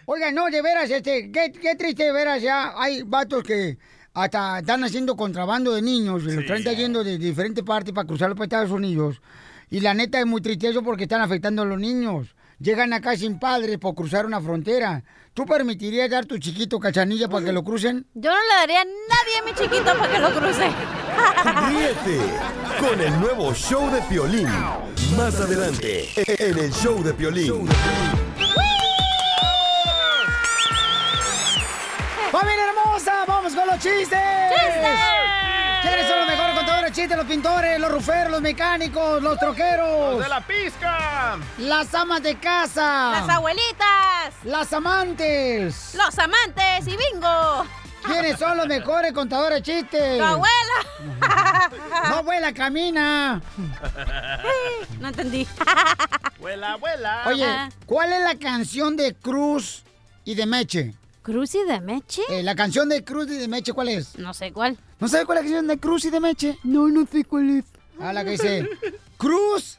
[0.07, 3.77] Oigan, no, de veras, este, qué, qué triste de veras, ya hay vatos que
[4.15, 6.47] hasta están haciendo contrabando de niños y los Sí.
[6.47, 9.21] traen trayendo de diferentes partes para cruzarlos para Estados Unidos.
[9.69, 12.35] Y la neta es muy triste eso porque están afectando a los niños.
[12.59, 15.05] Llegan acá sin padres por cruzar una frontera.
[15.35, 18.07] ¿Tú permitirías dar tu chiquito cachanilla para que lo crucen?
[18.15, 20.71] Yo no le daría a nadie a mi chiquito para que lo cruce.
[21.69, 22.21] Ríete
[22.81, 24.49] con el nuevo show de Piolín.
[25.19, 27.69] Más adelante, en el show de Piolín.
[32.33, 33.25] ¡Familia hermosa!
[33.27, 34.09] ¡Vamos con los chistes!
[34.09, 35.26] ¡Chistes!
[35.83, 37.17] ¿Quiénes son los mejores contadores de chistes?
[37.17, 40.15] Los pintores, los ruferos, los mecánicos, los troqueros.
[40.15, 41.39] ¡Los de la pizca!
[41.59, 43.11] Las amas de casa.
[43.13, 44.35] Las abuelitas.
[44.45, 45.95] Las amantes.
[45.95, 47.67] Los amantes y bingo.
[48.05, 50.19] ¿Quiénes son los mejores contadores de chistes?
[50.19, 50.51] Tu abuela.
[52.09, 53.43] No, abuela, camina.
[55.01, 55.47] No entendí.
[56.37, 57.23] ¡Abuela, abuela!
[57.27, 57.47] Oye,
[57.87, 59.83] ¿cuál es la canción de Cruz
[60.25, 60.95] y de Meche?
[61.23, 62.23] ¿Cruz y de Meche?
[62.29, 64.17] Eh, la canción de Cruz y de Meche, ¿cuál es?
[64.19, 64.77] No sé cuál.
[64.99, 66.59] ¿No sabes cuál es la canción de Cruz y de Meche?
[66.65, 67.65] No, no sé cuál es.
[68.01, 68.69] Ah, la que dice,
[69.19, 69.79] Cruz,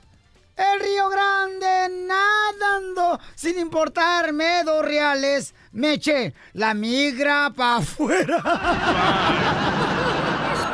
[0.56, 5.54] el Río Grande, nadando, sin importarme dos reales.
[5.72, 8.44] Meche, la migra pa' afuera.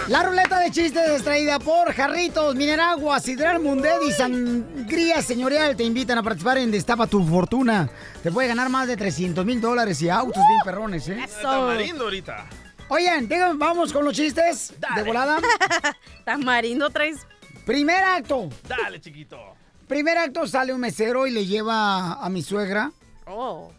[0.08, 5.76] La ruleta de chistes es traída por Jarritos, Mineragua, Sidral Mundet y Sangría Señorial.
[5.76, 7.88] Te invitan a participar en Destapa tu Fortuna.
[8.22, 11.24] Te puede ganar más de 300 mil dólares y autos bien perrones, ¿eh?
[11.40, 12.44] Tamarindo ahorita.
[12.88, 15.38] Oigan, díganme, vamos con los chistes de volada.
[16.24, 17.26] Tamarindo traes.
[17.64, 18.50] Primer acto.
[18.68, 19.38] Dale, chiquito.
[19.88, 22.92] Primer acto sale un mesero y le lleva a mi suegra
[23.26, 23.72] Oh.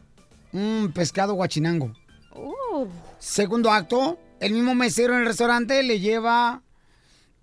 [0.53, 1.91] un pescado guachinango.
[2.33, 2.88] Uh.
[3.19, 6.62] Segundo acto, el mismo mesero en el restaurante le lleva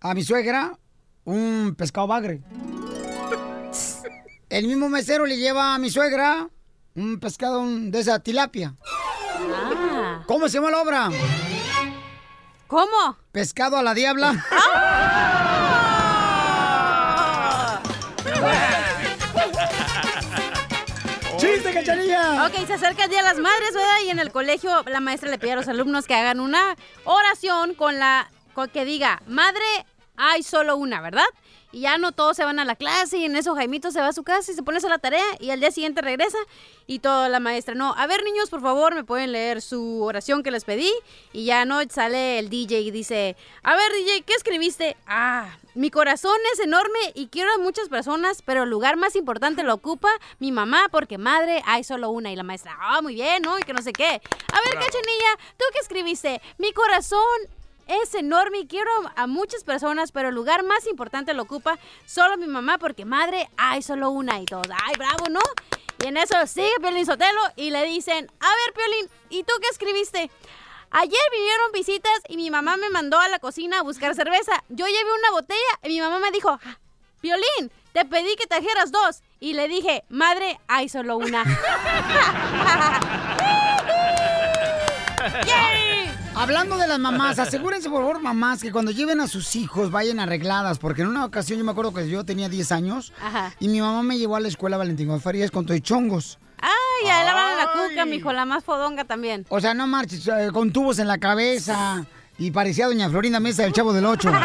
[0.00, 0.78] a mi suegra
[1.24, 2.42] un pescado bagre.
[4.48, 6.48] El mismo mesero le lleva a mi suegra
[6.94, 8.74] un pescado de esa tilapia.
[8.82, 10.22] Ah.
[10.26, 11.10] ¿Cómo se llama la obra?
[12.66, 13.16] ¿Cómo?
[13.32, 14.32] Pescado a la diabla.
[14.32, 15.51] ¡Chiste,
[21.84, 22.46] cachanilla!
[22.46, 23.96] Ok, se acerca el Día de las Madres, ¿verdad?
[24.06, 27.74] Y en el colegio la maestra le pide a los alumnos que hagan una oración
[27.74, 29.64] con la con que diga, madre,
[30.16, 31.24] hay solo una, ¿verdad?
[31.72, 34.08] Y ya no todos se van a la clase y en eso Jaimito se va
[34.08, 36.38] a su casa y se pone a hacer la tarea y al día siguiente regresa
[36.86, 40.42] y toda la maestra, no, a ver niños, por favor, me pueden leer su oración
[40.42, 40.92] que les pedí
[41.32, 44.96] y ya no sale el DJ y dice, a ver DJ, ¿qué escribiste?
[45.06, 49.62] Ah, mi corazón es enorme y quiero a muchas personas, pero el lugar más importante
[49.62, 53.42] lo ocupa mi mamá porque madre hay solo una y la maestra, ah, muy bien,
[53.42, 53.58] ¿no?
[53.58, 54.04] Y que no sé qué.
[54.04, 56.42] A ver, cachanilla, ¿tú qué escribiste?
[56.58, 57.20] Mi corazón
[57.86, 62.36] es enorme y quiero a muchas personas, pero el lugar más importante lo ocupa solo
[62.36, 65.40] mi mamá porque madre hay solo una y todos, ay, bravo, ¿no?
[66.02, 69.68] Y en eso sigue Piolín Sotelo y le dicen, a ver, Piolín, ¿y tú qué
[69.68, 70.30] escribiste?
[70.90, 74.62] Ayer vinieron visitas y mi mamá me mandó a la cocina a buscar cerveza.
[74.68, 76.78] Yo llevé una botella y mi mamá me dijo, "Ah,
[77.22, 79.22] Piolín, te pedí que trajeras dos.
[79.38, 81.44] Y le dije, madre, hay solo una.
[86.34, 90.18] Hablando de las mamás, asegúrense por favor, mamás, que cuando lleven a sus hijos vayan
[90.18, 93.52] arregladas, porque en una ocasión yo me acuerdo que yo tenía 10 años Ajá.
[93.60, 96.38] y mi mamá me llevó a la escuela Valentín Gómez Farías con todo y chongos.
[96.58, 99.44] Ay, ya la van a la cuca, mijo, la más fodonga también.
[99.50, 102.06] O sea, no marches, eh, con tubos en la cabeza
[102.38, 104.32] y parecía doña Florinda Mesa del Chavo del Ocho.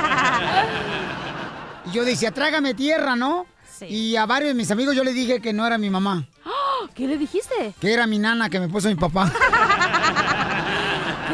[1.89, 3.45] Y yo decía, trágame tierra, ¿no?
[3.87, 6.27] Y a varios de mis amigos yo le dije que no era mi mamá,
[6.95, 7.73] ¿Qué le dijiste?
[7.79, 9.31] que era mi nana que me puso mi papá.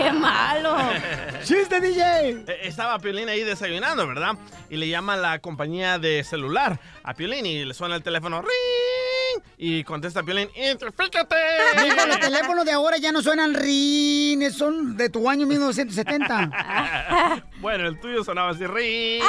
[0.04, 0.76] ¡Qué malo!
[1.44, 2.30] ¡Chiste, DJ!
[2.48, 4.36] Eh, Estaba Piolín ahí desayunando, ¿verdad?
[4.70, 8.42] Y le llama la compañía de celular a Piolín y le suena el teléfono.
[8.42, 9.44] ¡Ring!
[9.58, 11.36] Y contesta Piolín, ¡Identifícate!
[11.84, 17.44] Digo, los teléfonos de ahora ya no suenan rines, son de tu año 1970.
[17.62, 19.24] bueno, el tuyo sonaba así, ring,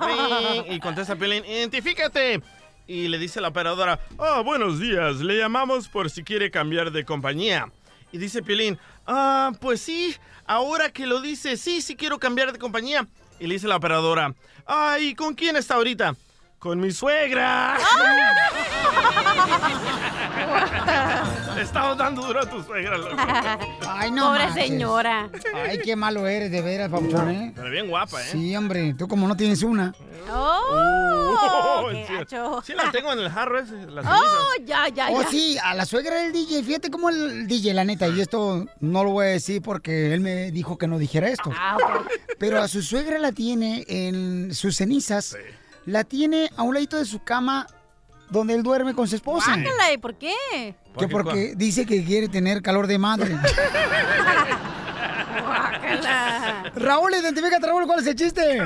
[0.00, 2.42] ring, y contesta Piolín, identifícate.
[2.88, 7.04] Y le dice la operadora, ah, buenos días, le llamamos por si quiere cambiar de
[7.04, 7.68] compañía.
[8.12, 10.14] Y dice Piolín, ah, pues sí,
[10.46, 13.06] ahora que lo dice, sí, sí quiero cambiar de compañía.
[13.38, 14.34] Y le dice la operadora,
[14.66, 16.16] ah, ¿y con quién está ahorita?
[16.58, 17.76] Con mi suegra.
[21.54, 23.14] Le estamos dando duro a tu suegra, loco.
[23.86, 25.28] Ay, no Pobre señora.
[25.54, 27.52] Ay, qué malo eres, de veras, Papuchón, ¿eh?
[27.54, 28.28] Pero bien guapa, ¿eh?
[28.32, 29.94] Sí, hombre, tú como no tienes una.
[30.30, 31.88] ¡Oh!
[31.92, 32.62] sí, ¡Qué gacho!
[32.64, 34.04] sí la tengo en el jarro ese, las.
[34.06, 35.28] ¡Oh, ya, ya, Oh, ya!
[35.28, 39.04] sí, a la suegra del DJ, fíjate cómo el DJ, la neta, y esto no
[39.04, 41.52] lo voy a decir porque él me dijo que no dijera esto.
[41.54, 42.10] Ah, ok.
[42.38, 45.36] Pero a su suegra la tiene en sus cenizas,
[45.86, 47.66] la tiene a un ladito de su cama
[48.28, 49.54] donde él duerme con su esposa.
[49.54, 50.74] Guácala, ¿y por qué?
[50.98, 53.34] Que porque dice que quiere tener calor de madre.
[56.74, 58.58] Raúl, identifícate, Raúl, ¿cuál es el chiste?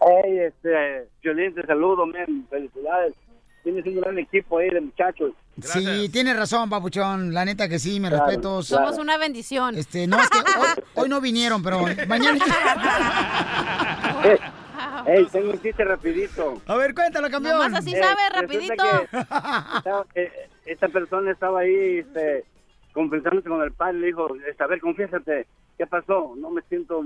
[0.00, 2.46] Hey, este, Violín, te saludo, men.
[2.50, 3.14] Felicidades.
[3.62, 5.32] Tienes un gran equipo ahí de muchachos.
[5.62, 7.32] Sí, tienes razón, papuchón.
[7.32, 8.62] La neta que sí, me Claro, respeto.
[8.62, 9.78] Somos una bendición.
[9.78, 12.44] Este, no, es que hoy, hoy no vinieron, pero mañana.
[15.06, 16.60] Hey, tengo un chiste rapidito.
[16.66, 17.58] A ver, cuéntalo, campeón.
[17.58, 20.06] Nomás así Eh, sabe, resulta rapidito.
[20.14, 22.44] eh, esta persona estaba ahí, este,
[22.92, 25.46] confesándose con el padre, le dijo, este, a ver, confiésate,
[25.78, 26.34] ¿qué pasó?
[26.36, 27.04] No me siento,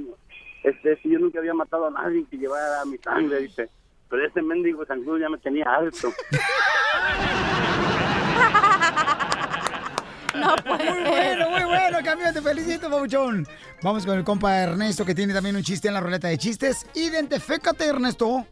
[0.63, 3.69] este, si yo nunca había matado a nadie que llevara mi sangre, dice,
[4.09, 6.13] pero ese mendigo sangre ya me tenía alto.
[10.35, 13.47] No puede Muy bueno, muy bueno, campeón, te felicito, papuchón.
[13.83, 16.87] Vamos con el compa Ernesto, que tiene también un chiste en la ruleta de chistes.
[16.95, 18.47] Identifícate, Ernesto.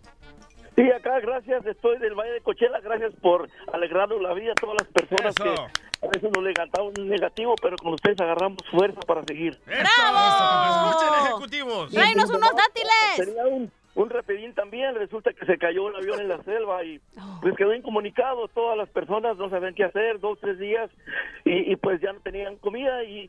[0.77, 4.77] Sí, acá gracias, estoy del Valle de Cochela, gracias por alegrarnos la vida a todas
[4.79, 5.55] las personas Eso.
[5.55, 9.59] que a veces nos levantamos negativo, pero con ustedes agarramos fuerza para seguir.
[9.65, 10.91] ¡Bravo!
[10.91, 11.93] ¡Escuchen, ejecutivos!
[11.93, 13.17] ¡Tráenos unos dátiles!
[13.17, 17.01] Tenía un, un rapidín también, resulta que se cayó un avión en la selva y
[17.41, 20.91] pues quedó incomunicado, todas las personas no sabían qué hacer, dos, tres días,
[21.45, 23.29] y, y, pues ya no tenían comida y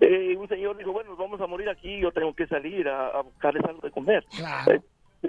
[0.00, 3.08] eh, un señor dijo, bueno, nos vamos a morir aquí, yo tengo que salir a,
[3.08, 4.24] a buscarles algo de comer.
[4.68, 4.80] Eh,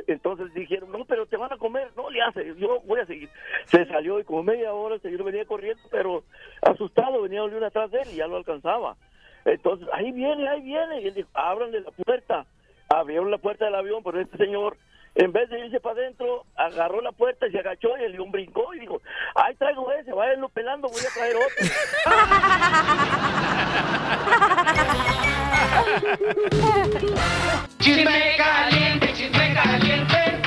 [0.07, 3.29] Entonces dijeron, no, pero te van a comer, no le hace, yo voy a seguir.
[3.65, 6.23] Se salió y como media hora el señor venía corriendo, pero
[6.61, 8.97] asustado, venía un león atrás de él y ya lo alcanzaba.
[9.45, 12.45] Entonces, ahí viene, ahí viene, y él dijo, ábranle la puerta.
[12.91, 14.75] Abrieron la puerta del avión, pero este señor,
[15.13, 18.31] en vez de irse para adentro, agarró la puerta y se agachó y el león
[18.31, 18.99] brincó y dijo,
[19.35, 21.67] ay, traigo ese, váyanlo pelando, voy a traer otro.
[27.79, 30.41] Chisme caliente, chisme caliente,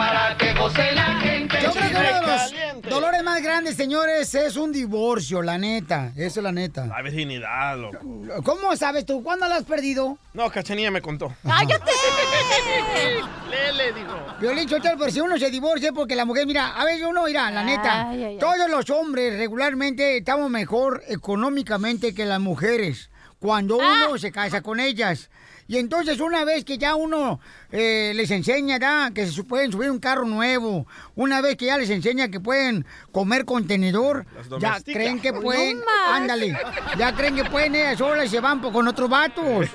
[0.00, 1.58] para que goce la gente.
[1.62, 2.88] Yo creo que uno de los caliente.
[2.88, 6.12] dolores más grandes, señores, es un divorcio, la neta.
[6.16, 6.86] Eso es la neta.
[6.86, 7.98] La virginidad, loco.
[8.42, 9.22] ¿Cómo sabes tú?
[9.22, 10.16] ¿Cuándo la has perdido?
[10.32, 11.34] No, Cachanilla me contó.
[11.46, 11.90] ¡Cállate!
[13.50, 14.16] Lele, dijo.
[14.40, 17.62] Violín pero si uno se divorcia porque la mujer, mira, a ver, uno, mira, la
[17.62, 18.38] neta, Ay, ay, ay.
[18.38, 24.06] todos los hombres regularmente estamos mejor económicamente que las mujeres cuando Ah.
[24.08, 25.28] uno se casa con ellas.
[25.70, 27.38] Y entonces una vez que ya uno
[27.70, 31.78] eh, les enseña ya que se pueden subir un carro nuevo, una vez que ya
[31.78, 34.26] les enseña que pueden comer contenedor,
[34.58, 35.78] ya creen que pueden,
[36.08, 36.58] ándale,
[36.98, 39.68] ya creen que pueden ellas solas y se van con otros vatos.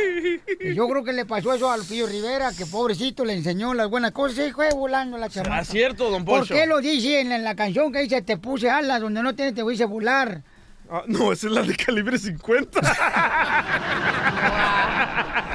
[0.60, 3.90] Y yo creo que le pasó eso a Lupillo Rivera, que pobrecito le enseñó las
[3.90, 5.64] buenas cosas y fue volando la chamaca.
[5.64, 6.56] ¿Será cierto, don ¿Por Poncho?
[6.56, 9.34] qué lo dice en la, en la canción que dice te puse alas donde no
[9.34, 10.44] tienes te voy a volar?
[10.92, 12.82] Ah, no, esa es la de calibre 50.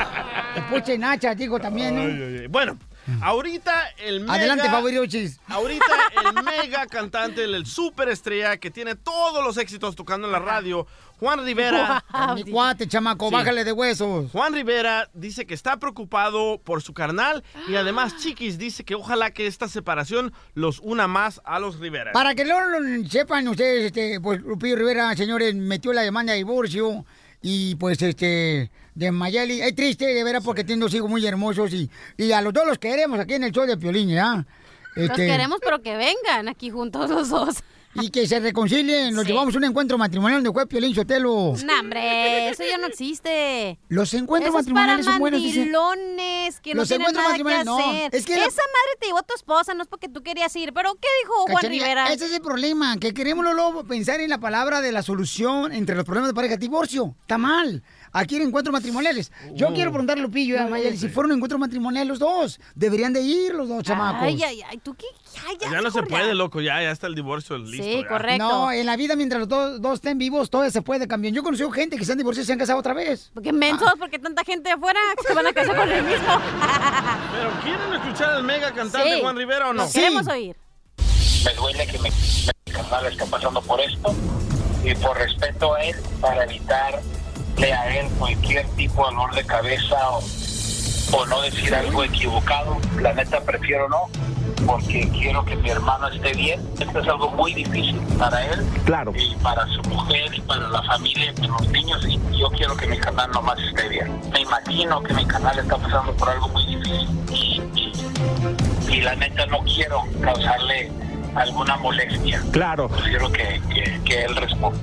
[0.54, 2.02] Te puse nachas, digo también, ¿no?
[2.02, 2.46] Ay, ay, ay.
[2.48, 2.78] Bueno,
[3.22, 4.34] ahorita el mega...
[4.34, 5.38] Adelante, favoritochis.
[5.46, 5.84] Ahorita
[6.24, 10.86] el mega cantante, el, el superestrella que tiene todos los éxitos tocando en la radio,
[11.20, 12.04] Juan Rivera.
[12.34, 13.34] Mi cuate, chamaco, Sí.
[13.34, 14.30] bájale de huesos.
[14.32, 19.30] Juan Rivera dice que está preocupado por su carnal y además Chiquis dice que ojalá
[19.30, 22.12] que esta separación los una más a los Rivera.
[22.12, 26.38] Para que no lo sepan ustedes, este, pues Lupillo Rivera, señores, metió la demanda de
[26.38, 27.04] divorcio
[27.42, 29.62] y pues este de Mayeli.
[29.62, 32.66] Es triste de veras porque tiene dos hijos muy hermosos y, y a los dos
[32.66, 34.44] los queremos aquí en el show de Piolín, ¿ya?
[34.94, 37.56] Los Este, queremos, pero que vengan aquí juntos los dos.
[37.92, 41.54] Y que se reconcilien, los llevamos a un encuentro matrimonial donde fue Piolín Sotelo.
[41.64, 43.80] No, hombre, eso ya no existe.
[43.88, 45.58] Los encuentros Eso es para matrimoniales son buenos, dice.
[45.58, 47.78] mandilones que no Los tienen encuentros nada que matrimoniales, no.
[47.90, 48.14] hacer.
[48.14, 50.72] Es que la- Esa madre te llevó tu esposa, no es porque tú querías ir.
[50.72, 52.12] ¿Pero qué dijo Juan Cachanilla, Rivera?
[52.12, 55.96] Ese es el problema, que queremos luego pensar en la palabra de la solución entre
[55.96, 56.56] los problemas de pareja.
[56.58, 57.82] Divorcio, está mal.
[58.12, 59.30] Aquí en encuentros matrimoniales.
[59.54, 59.74] Yo Uh.
[59.74, 62.60] quiero preguntarle a Lupillo y a Mayeli si fueron encuentros matrimoniales los dos.
[62.74, 64.22] Deberían de ir los dos chamacos.
[64.22, 65.06] Ay, ay, ay, ¿tú qué?
[65.48, 67.86] Ay, ya, Ya no se puede, loco, ya, ya está el divorcio listo.
[68.08, 68.38] ya.
[68.38, 71.32] No, en la vida mientras los dos, dos estén vivos, todo se puede cambiar.
[71.34, 73.30] Yo conocí gente que se han divorciado y se han casado otra vez.
[73.34, 76.26] Porque mensos, porque tanta gente afuera se van a casar con el mismo.
[77.32, 79.84] Pero ¿quieren escuchar al mega cantante Sí, Juan Rivera o no?
[79.84, 80.56] lo queremos oír.
[81.44, 82.10] me duele que mi,
[82.72, 84.14] carnal esté pasando por esto
[84.84, 86.44] y por respeto a él para
[87.60, 90.22] evitarle a él cualquier tipo de dolor de cabeza o,
[91.16, 94.08] o no decir algo equivocado la neta prefiero no
[94.66, 99.12] porque quiero que mi hermano esté bien esto es algo muy difícil para él claro
[99.16, 102.76] y para su mujer y para la familia y para los niños y yo quiero
[102.76, 106.48] que mi canal nomás esté bien me imagino que mi canal está pasando por algo
[106.48, 107.92] muy difícil y, y-
[108.90, 110.90] y la neta no quiero causarle
[111.36, 112.42] alguna molestia.
[112.50, 112.88] Claro.
[112.88, 114.76] Prefiero que, que, que él responda.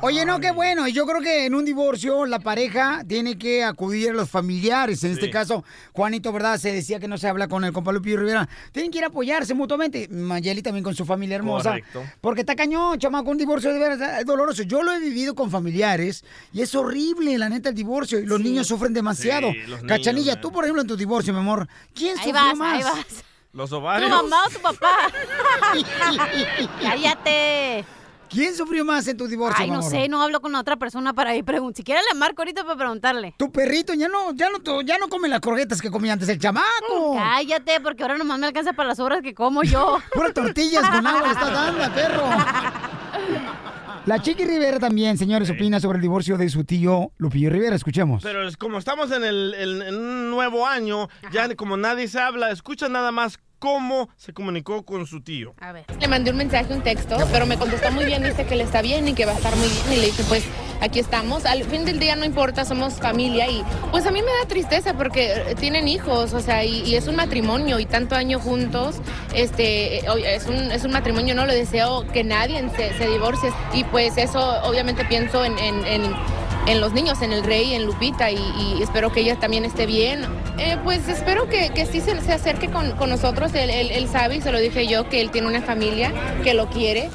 [0.00, 0.86] Oye, no, qué bueno.
[0.86, 5.02] Y yo creo que en un divorcio la pareja tiene que acudir a los familiares.
[5.02, 6.56] En este caso, Juanito, ¿verdad?
[6.58, 8.48] Se decía que no se habla con el compa Lupillo Rivera.
[8.70, 10.06] Tienen que ir a apoyarse mutuamente.
[10.08, 11.70] Mayeli también con su familia hermosa.
[11.70, 12.04] Correcto.
[12.20, 14.62] Porque está cañón, chamaco, un divorcio de veras es doloroso.
[14.62, 18.20] Yo lo he vivido con familiares y es horrible, la neta, el divorcio.
[18.20, 19.50] Y los niños sufren demasiado.
[19.50, 22.34] Sí, los Cachanilla, niños, tú, por ejemplo, en tu divorcio, mi amor, ¿quién Ahí sufrió
[22.34, 22.74] vas, más?
[22.76, 23.24] ahí vas.
[23.52, 24.10] Los ¿Tu ovarios.
[24.10, 25.10] mamá o tu papá?
[26.82, 27.84] Cállate.
[28.30, 31.34] ¿Quién sufrió más en tu divorcio, Ay, no sé, no hablo con otra persona para
[31.34, 31.76] ir preguntar.
[31.76, 33.34] Si quieres le marco ahorita para preguntarle.
[33.38, 36.38] Tu perrito ya no, ya no, ya no come las croquetas que comía antes el
[36.38, 37.16] chamaco.
[37.16, 39.98] Cállate, porque ahora nomás me alcanza para las obras que como yo.
[40.12, 42.24] Pura tortillas con agua le estás dando, perro.
[44.06, 47.76] La Chiqui Rivera también, señores, opina sobre el divorcio de su tío Lupillo Rivera.
[47.76, 48.22] Escuchemos.
[48.22, 52.18] Pero es como estamos en, el, en- en un nuevo año, ya como nadie se
[52.18, 55.54] habla, escucha nada más cómo se comunicó con su tío.
[55.60, 55.84] A ver.
[56.00, 58.82] Le mandé un mensaje, un texto, pero me contestó muy bien, dice que le está
[58.82, 59.92] bien y que va a estar muy bien.
[59.92, 60.44] Y le dije, pues
[60.80, 61.44] aquí estamos.
[61.46, 63.48] Al fin del día no importa, somos familia.
[63.48, 66.94] Y pues a mí me da tristeza porque eh, tienen hijos, o sea, y, y
[66.96, 68.96] es un matrimonio y tanto año juntos.
[69.34, 73.08] Este, eh, oye, es un, es un matrimonio, no lo deseo que nadie se, se
[73.08, 73.50] divorcie.
[73.72, 75.58] Y pues eso, obviamente pienso en.
[75.58, 79.38] en- en en los niños, en el Rey, en Lupita, y, y espero que ella
[79.40, 80.22] también esté bien.
[80.58, 83.52] Eh, pues espero que, que sí se, se acerque con, con nosotros.
[83.54, 86.12] Él, él- él sabe, y se lo dije yo, que él tiene una familia
[86.44, 87.10] que lo quiere.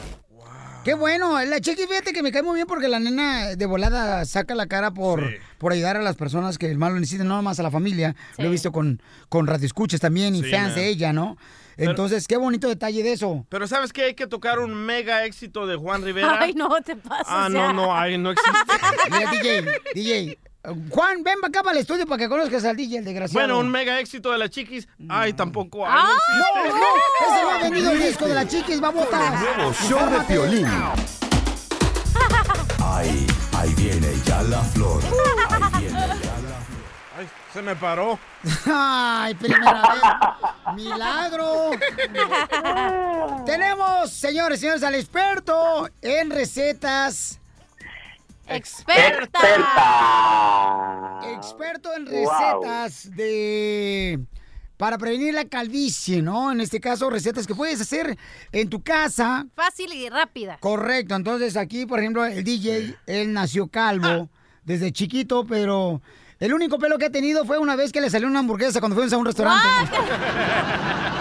[0.84, 4.26] Qué bueno, la chiqui, fíjate que me cae muy bien porque la nena de volada
[4.26, 5.24] saca la cara por,
[5.58, 8.16] por ayudar a las personas que más lo necesitan, no más a la familia.
[8.38, 10.76] Lo he visto con, con radioescuchas también y Sí, fans man.
[10.76, 11.38] de ella, ¿no?
[11.78, 13.46] Entonces, qué bonito detalle de eso.
[13.50, 14.04] Pero ¿sabes qué?
[14.04, 16.38] Hay que tocar un mega éxito de Juan Rivera.
[16.40, 17.26] Ay, no, te pasas.
[17.28, 18.60] Ah, no, no hay, no existe.
[19.12, 20.40] Mira, DJ, DJ.
[20.92, 23.48] Juan, ven para acá para el estudio para que conozcas al DJ, el desgraciado.
[23.48, 24.88] Bueno, un mega éxito de las chiquis.
[25.10, 25.92] Ay, tampoco hay.
[25.94, 26.18] ¡Ah!
[26.38, 26.86] no No, no,
[27.36, 29.42] ese no ha vendido el disco de la chiquis, babotas.
[29.42, 30.66] Nuevo show de Piolín.
[32.80, 35.02] Ahí, ahí viene ya la flor.
[37.24, 38.20] Ay, se me paró.
[38.66, 40.76] Ay, primera vez.
[40.76, 41.72] Milagro.
[43.46, 47.40] Tenemos, señores, señores, al experto en recetas.
[48.48, 49.40] Experta.
[51.34, 52.12] Experto en Wow.
[52.14, 54.20] recetas de
[54.76, 56.52] para prevenir la calvicie, ¿no?
[56.52, 58.18] En este caso, recetas que puedes hacer
[58.52, 59.46] en tu casa.
[59.56, 60.58] Fácil y rápida.
[60.60, 61.16] Correcto.
[61.16, 64.28] Entonces, aquí, por ejemplo, el DJ, él nació calvo
[64.66, 66.02] desde chiquito, pero
[66.44, 68.96] el único pelo que ha tenido fue una vez que le salió una hamburguesa cuando
[68.96, 69.68] fuimos a un restaurante.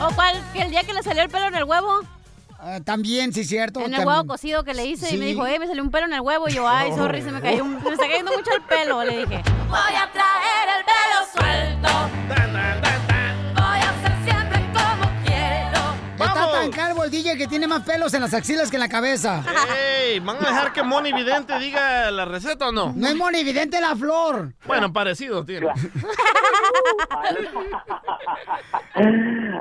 [0.00, 0.40] ¿O cuál?
[0.52, 2.00] ¿Que el día que le salió el pelo en el huevo?
[2.58, 3.80] Ah, también, sí, cierto.
[3.80, 4.08] En el también.
[4.08, 5.32] huevo cocido que le hice y me Sí.
[5.32, 6.48] dijo, eh, me salió un pelo en el huevo.
[6.48, 9.18] Y yo, ay, sorry, se me cayó un- me está cayendo mucho el pelo, le
[9.18, 9.42] dije.
[9.68, 11.88] Voy a traer el pelo suelto.
[16.60, 19.42] Tan calvo el DJ que tiene más pelos en las axilas que en la cabeza.
[19.76, 22.92] Ey, ¿van a dejar que Moni Vidente diga la receta o no?
[22.94, 24.52] No es monividente la flor.
[24.66, 25.68] Bueno, parecido tiene.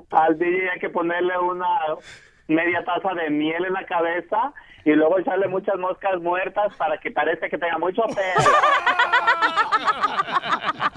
[0.10, 1.68] Al DJ hay que ponerle una
[2.48, 4.52] media taza de miel en la cabeza
[4.84, 8.50] y luego echarle muchas moscas muertas para que parezca que tenga mucho pelo.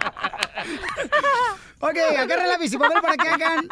[1.85, 3.69] Ok, agarren la papel para que hagan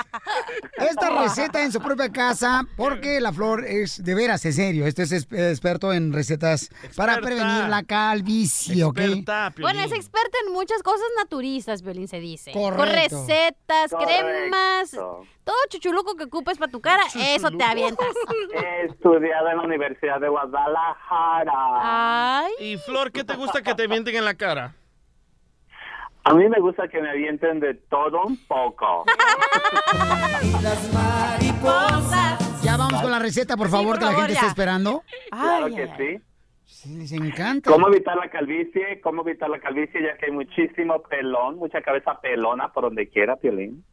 [0.78, 4.84] esta receta en su propia casa, porque la flor es de veras, en serio.
[4.86, 8.98] Este es experto en recetas para prevenir la calvicie, ¿ok?
[9.60, 12.50] Bueno, es experta en muchas cosas naturistas, Violín se dice.
[12.50, 13.24] Con Correcto.
[13.26, 14.08] recetas, Correcto.
[14.08, 18.08] cremas, todo chuchuluco que ocupes para tu cara, eso te avientas.
[18.54, 22.48] He estudiado en la Universidad de Guadalajara.
[22.58, 24.74] Y Flor, ¿qué te gusta que te mienten en la cara?
[26.24, 29.04] A mí me gusta que me avienten de todo un poco.
[30.62, 32.62] Las mariposas.
[32.62, 35.02] Ya vamos con la receta, por favor, que la gente está esperando.
[35.30, 36.24] Claro que sí.
[36.64, 37.70] Sí, les encanta.
[37.70, 39.00] ¿Cómo evitar la calvicie?
[39.02, 40.02] ¿Cómo evitar la calvicie?
[40.02, 43.84] Ya que hay muchísimo pelón, mucha cabeza pelona por donde quiera, Piolín.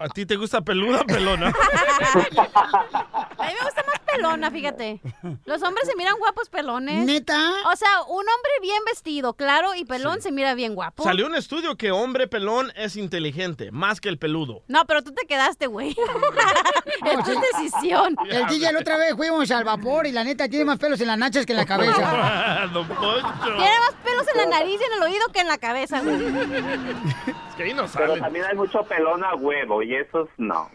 [0.00, 1.48] ¿A ti te gusta peluda, pelona?
[1.52, 5.00] A mí me gusta más pelona, fíjate.
[5.44, 7.04] Los hombres se miran guapos pelones.
[7.04, 7.52] ¿Neta?
[7.70, 11.02] O sea, un hombre bien vestido, claro, y pelón se mira bien guapo.
[11.04, 14.62] Salió un estudio que hombre pelón es inteligente, más que el peludo.
[14.68, 15.90] No, pero tú te quedaste, güey.
[17.04, 18.16] es tu decisión.
[18.28, 21.08] El DJ la otra vez fuimos al vapor y la neta tiene más pelos en
[21.08, 22.68] las nachas que en la cabeza.
[22.72, 23.34] Don Poncho.
[23.42, 26.16] Tiene más pelos en la nariz y en el oído que en la cabeza, güey.
[26.16, 28.20] Es que ahí no Pero sale.
[28.20, 30.68] también hay mucho pelón a huevo y esos no.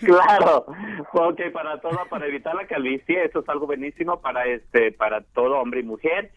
[0.00, 0.64] claro,
[1.12, 5.58] porque para todo, para evitar la calvicie, eso es algo buenísimo para este, para todo
[5.58, 6.30] hombre y mujer.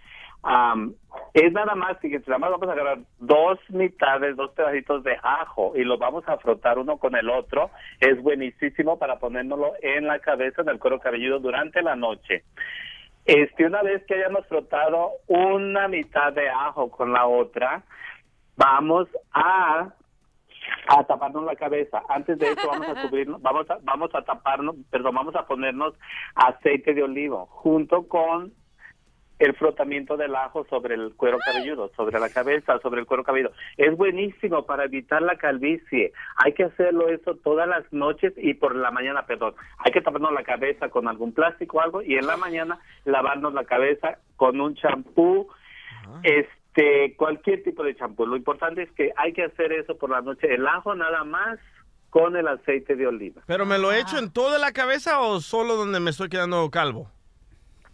[0.43, 0.93] Am,
[1.33, 5.71] es nada más, fíjense, nada más vamos a agarrar dos mitades, dos pedacitos de ajo
[5.75, 7.71] y los vamos a frotar uno con el otro.
[8.01, 12.43] Es buenísimo para ponérnoslo en la cabeza, en el cuero cabelludo durante la noche.
[13.25, 17.83] Este, una vez que hayamos frotado una mitad de ajo con la otra,
[18.55, 19.93] vamos a
[20.87, 22.01] a taparnos la cabeza.
[22.09, 25.93] Antes de eso vamos a cubrirnos, vamos a, vamos a taparnos, perdón, vamos a ponernos
[26.35, 28.53] aceite de olivo junto con
[29.39, 33.51] el frotamiento del ajo sobre el cuero cabelludo, sobre la cabeza, sobre el cuero cabelludo.
[33.77, 36.13] Es buenísimo para evitar la calvicie.
[36.37, 39.55] Hay que hacerlo eso todas las noches y por la mañana, perdón.
[39.79, 43.53] Hay que taparnos la cabeza con algún plástico o algo y en la mañana lavarnos
[43.53, 45.49] la cabeza con un champú,
[46.23, 48.25] este, cualquier tipo de champú.
[48.25, 50.53] Lo importante es que hay que hacer eso por la noche.
[50.53, 51.59] El ajo nada más
[52.09, 53.41] con el aceite de oliva.
[53.45, 56.69] ¿Pero me lo he hecho en toda la cabeza o solo donde me estoy quedando
[56.71, 57.11] calvo?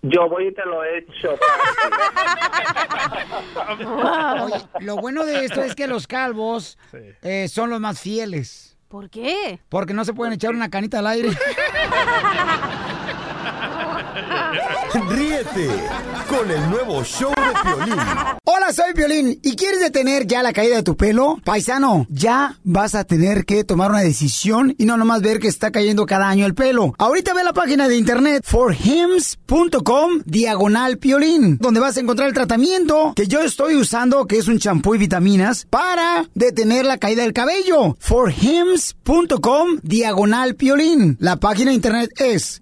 [0.04, 1.38] Yo voy y te lo he hecho.
[4.44, 6.78] Oye, lo bueno de esto es que los calvos
[7.22, 8.78] eh, son los más fieles.
[8.88, 9.60] ¿Por qué?
[9.70, 11.30] Porque no se pueden echar una canita al aire.
[15.10, 15.67] Ríete
[16.30, 17.96] con el nuevo show de Piolín.
[18.44, 19.39] Hola, soy Violín.
[19.44, 21.39] ¿Y quieres detener ya la caída de tu pelo?
[21.44, 25.72] Paisano, ya vas a tener que tomar una decisión y no nomás ver que está
[25.72, 26.93] cayendo cada año el pelo.
[26.97, 33.14] Ahorita ve la página de internet forhims.com diagonal piolín, donde vas a encontrar el tratamiento
[33.16, 37.34] que yo estoy usando, que es un champú y vitaminas, para detener la caída del
[37.34, 37.95] cabello.
[37.99, 41.18] forhims.com diagonal piolín.
[41.20, 42.62] La página de internet es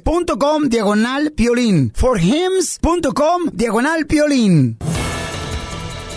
[0.00, 1.92] F-O-R-H-I-M-S.com diagonal piolín.
[1.94, 4.78] forhims.com diagonal piolín.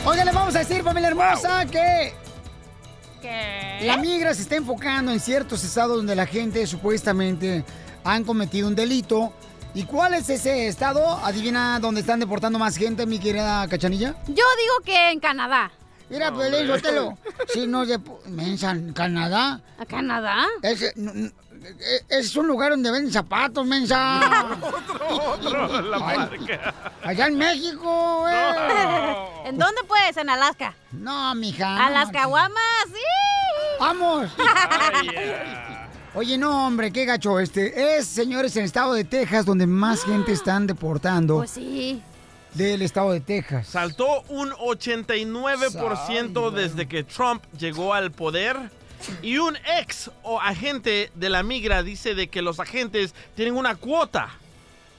[0.05, 2.13] Oigan, les vamos a decir, familia hermosa, que
[3.81, 7.63] la migra se está enfocando en ciertos estados donde la gente supuestamente
[8.03, 9.33] han cometido un delito.
[9.73, 11.05] ¿Y cuál es ese estado?
[11.23, 14.15] Adivina dónde están deportando más gente, mi querida Cachanilla.
[14.27, 15.71] Yo digo que en Canadá.
[16.09, 17.17] Mira, Pelín, yo te lo...
[17.51, 17.99] Si no de...
[18.37, 19.61] ¿en Canadá?
[19.79, 20.45] ¿A Canadá?
[20.61, 20.93] Es,
[22.09, 24.19] es un lugar donde venden zapatos, mensa.
[25.09, 26.73] Otro, la Ay, marca.
[27.03, 28.35] Allá en México, güey.
[29.45, 30.17] ¿En dónde pues?
[30.17, 30.75] ¿En Alaska?
[30.91, 31.85] No, mija.
[31.85, 32.85] ¿A las caguamas?
[32.87, 32.99] ¡Sí!
[33.79, 34.31] ¡Vamos!
[36.15, 37.97] Oye, no, hombre, qué gacho este.
[37.97, 41.37] Es, señores, en el estado de Texas donde más gente están deportando.
[41.37, 42.03] Pues sí.
[42.53, 43.65] Del estado de Texas.
[43.67, 48.69] Saltó un 89% desde que Trump llegó al poder.
[49.21, 53.75] Y un ex o agente de la migra dice de que los agentes tienen una
[53.75, 54.29] cuota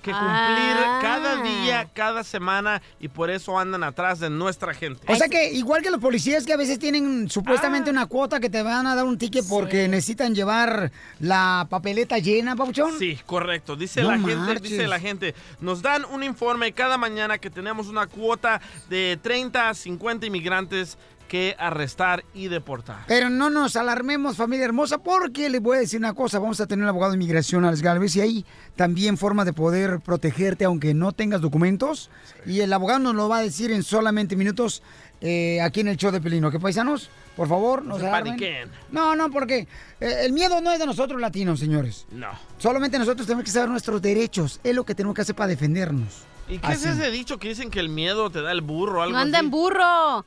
[0.03, 0.99] que cumplir Ah.
[1.01, 5.01] cada día, cada semana y por eso andan atrás de nuestra gente.
[5.11, 8.51] O sea que igual que los policías que a veces tienen supuestamente una cuota que
[8.51, 12.99] te van a dar un ticket porque necesitan llevar la papeleta llena, Papuchón.
[12.99, 13.77] Sí, correcto.
[13.77, 17.87] Dice No la gente, dice la gente, nos dan un informe cada mañana que tenemos
[17.87, 20.99] una cuota de 30 a 50 inmigrantes
[21.35, 22.99] que arrestar y deportar.
[23.09, 26.39] Pero no nos alarmemos, familia hermosa, porque les voy a decir una cosa.
[26.39, 29.99] Vamos a tener un abogado de inmigración, Alex Galvez, y hay también forma de poder
[29.99, 32.09] protegerte aunque no tengas documentos.
[32.47, 34.81] Y el abogado nos lo va a decir en solamente minutos
[35.21, 36.53] eh, aquí en el show de Pelino.
[36.53, 37.11] ¿Qué paisanos?
[37.35, 38.71] Por favor, no No se paniquen.
[38.93, 39.67] No, no, porque
[40.01, 42.07] eh, el miedo no es de nosotros latinos, señores.
[42.13, 42.29] No.
[42.59, 44.61] Solamente nosotros tenemos que saber nuestros derechos.
[44.63, 46.23] Es lo que tenemos que hacer para defendernos.
[46.49, 46.87] ¿Y qué Así.
[46.87, 49.19] es ese dicho que dicen que el miedo te da el burro o algo No
[49.23, 49.47] anda así?
[49.47, 50.25] en burro.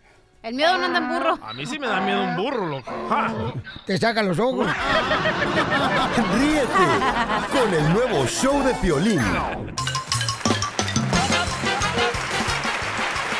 [0.47, 1.37] El miedo no anda en burro.
[1.45, 2.89] A mí sí me da miedo un burro, loco.
[3.09, 3.33] ¡Ja!
[3.85, 4.65] Te saca los ojos.
[6.39, 6.67] Ríete
[7.51, 9.19] con el nuevo show de Piolín.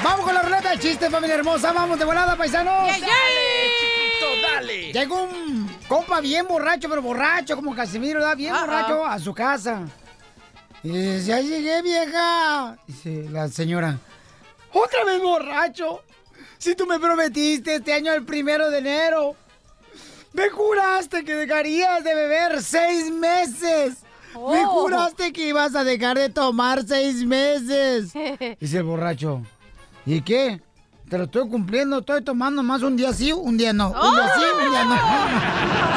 [0.03, 1.72] Vamos con la ruleta de chistes, familia hermosa.
[1.72, 2.89] Vamos de volada, paisanos.
[2.89, 4.91] chiquito, dale!
[4.91, 8.36] Llegó un compa bien borracho, pero borracho, como Casimiro, ¿verdad?
[8.36, 9.84] Bien borracho a su casa.
[10.84, 12.76] Y dice, ya llegué, vieja.
[12.86, 13.97] Dice la señora,
[14.74, 16.01] ¿otra vez borracho?
[16.58, 19.36] Si tú me prometiste este año el primero de enero.
[20.34, 23.97] Me juraste que dejarías de beber seis meses.
[24.34, 24.68] Me Oh.
[24.70, 28.12] juraste que ibas a dejar de tomar seis meses.
[28.60, 29.41] Dice el borracho.
[30.05, 30.62] ¿Y qué?
[31.10, 33.88] Te lo estoy cumpliendo, estoy tomando más un día sí, un día no.
[33.89, 35.97] Un día sí, un día no.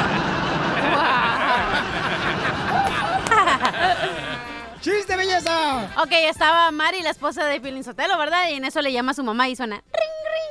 [4.81, 5.91] ¡Chiste, belleza!
[6.01, 8.49] Ok, estaba Mari, la esposa de Piolín Sotelo, ¿verdad?
[8.49, 9.75] Y en eso le llama a su mamá y suena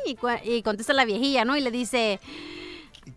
[0.04, 0.44] ring, ring.
[0.46, 1.56] Y, y contesta la viejilla, ¿no?
[1.56, 2.20] Y le dice,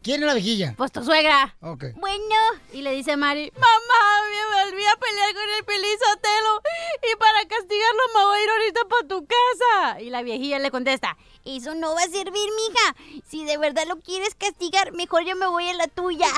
[0.01, 0.73] ¿Quién es la viejilla?
[0.75, 1.55] pues tu suegra.
[1.61, 1.85] Ok.
[1.97, 2.35] Bueno,
[2.73, 6.61] y le dice Mari, mamá, me volví a pelear con el Piolín Sotelo
[7.11, 10.01] y para castigarlo me voy a ir ahorita para tu casa.
[10.01, 12.95] Y la viejilla le contesta, eso no va a servir, mija.
[13.27, 16.27] Si de verdad lo quieres castigar, mejor yo me voy a la tuya.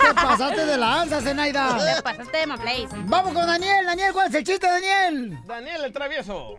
[0.00, 1.76] Te pasaste de lanza, Zenaida.
[1.96, 2.88] Te pasaste de Place.
[3.06, 3.86] Vamos con Daniel.
[3.86, 5.38] Daniel, ¿cuál es el chiste, Daniel?
[5.46, 6.58] Daniel el travieso.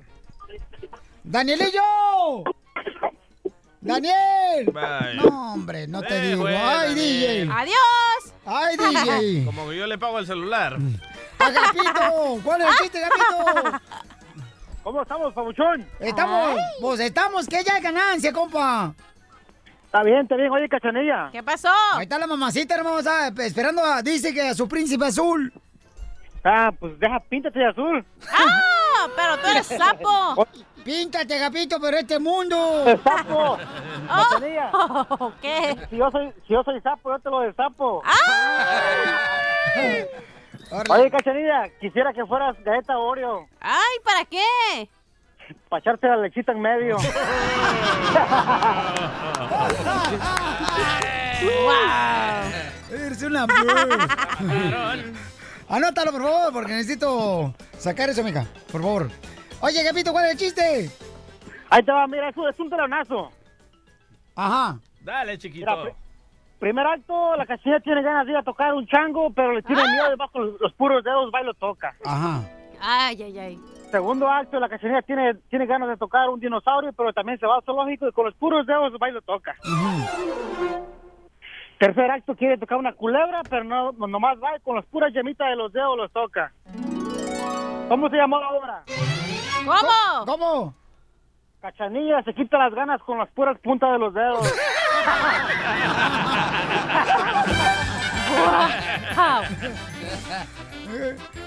[1.24, 2.44] ¡Danielillo!
[3.86, 4.66] ¡Daniel!
[4.74, 5.16] Bye.
[5.16, 6.42] No, hombre, no te Eh, digo.
[6.42, 7.48] bueno, ¡Ay, Daniel.
[7.48, 7.54] DJ!
[7.54, 8.34] ¡Adiós!
[8.46, 9.46] ¡Ay, DJ!
[9.46, 10.78] Como que yo le pago el celular.
[11.40, 12.40] ¡Agapito!
[12.44, 13.80] ¿Cuál es el chiste, Agapito?
[14.84, 15.88] ¿Cómo estamos, pabuchón?
[16.00, 18.94] Estamos, pues estamos, que ya hay ganancia, compa.
[19.86, 20.52] Está bien, está bien.
[20.52, 21.30] Oye, cachanilla.
[21.32, 21.70] ¿Qué pasó?
[21.94, 25.52] Ahí está la mamacita hermosa, esperando a, dice que a su príncipe azul.
[26.44, 28.06] Ah, pues deja, píntate de azul.
[28.32, 29.08] ¡Ah!
[29.16, 30.48] Pero tú eres sapo.
[30.86, 32.84] Píntate, Gapito, pero este mundo.
[32.86, 33.58] ¡De sapo!
[34.08, 34.28] Oh.
[34.30, 34.70] Cachanilla.
[35.42, 35.76] ¿Qué?
[35.90, 38.04] Si yo soy, si yo soy sapo, yo te lo destapo.
[40.90, 43.48] Oye, Cachanilla, quisiera que fueras galleta Oreo.
[43.60, 44.88] Ay, ¿para qué?
[45.70, 46.98] Para echarte la lechita en medio.
[52.92, 53.48] Eres una
[55.68, 58.46] Anótalo, por favor, porque necesito sacar eso, mija.
[58.72, 59.10] Por favor.
[59.66, 60.92] Oye, Gapito, ¿cuál es el chiste?
[61.72, 63.32] Ahí te va, mira, eso es un telonazo.
[64.36, 64.78] Ajá.
[65.02, 65.66] Dale, chiquito.
[65.66, 65.96] Mira,
[66.60, 69.82] primer acto, la cachanilla tiene ganas de ir a tocar un chango, pero le tiene
[69.82, 71.96] miedo debajo los, los puros dedos, va y lo toca.
[72.06, 72.44] Ajá.
[72.80, 73.60] Ay, ay, ay.
[73.90, 77.56] Segundo acto, la cachanilla tiene, tiene ganas de tocar un dinosaurio, pero también se va
[77.56, 79.56] al zoológico y con los puros dedos va y lo toca.
[81.80, 85.50] Tercer acto, quiere tocar una culebra, pero no nomás va y con las puras yemitas
[85.50, 86.54] de los dedos los toca.
[87.90, 88.84] ¿Cómo se llamó la obra?
[89.64, 90.26] ¿Cómo?
[90.26, 90.74] ¿Cómo?
[91.62, 94.54] Cachanilla se quita las ganas con las puras puntas de los dedos.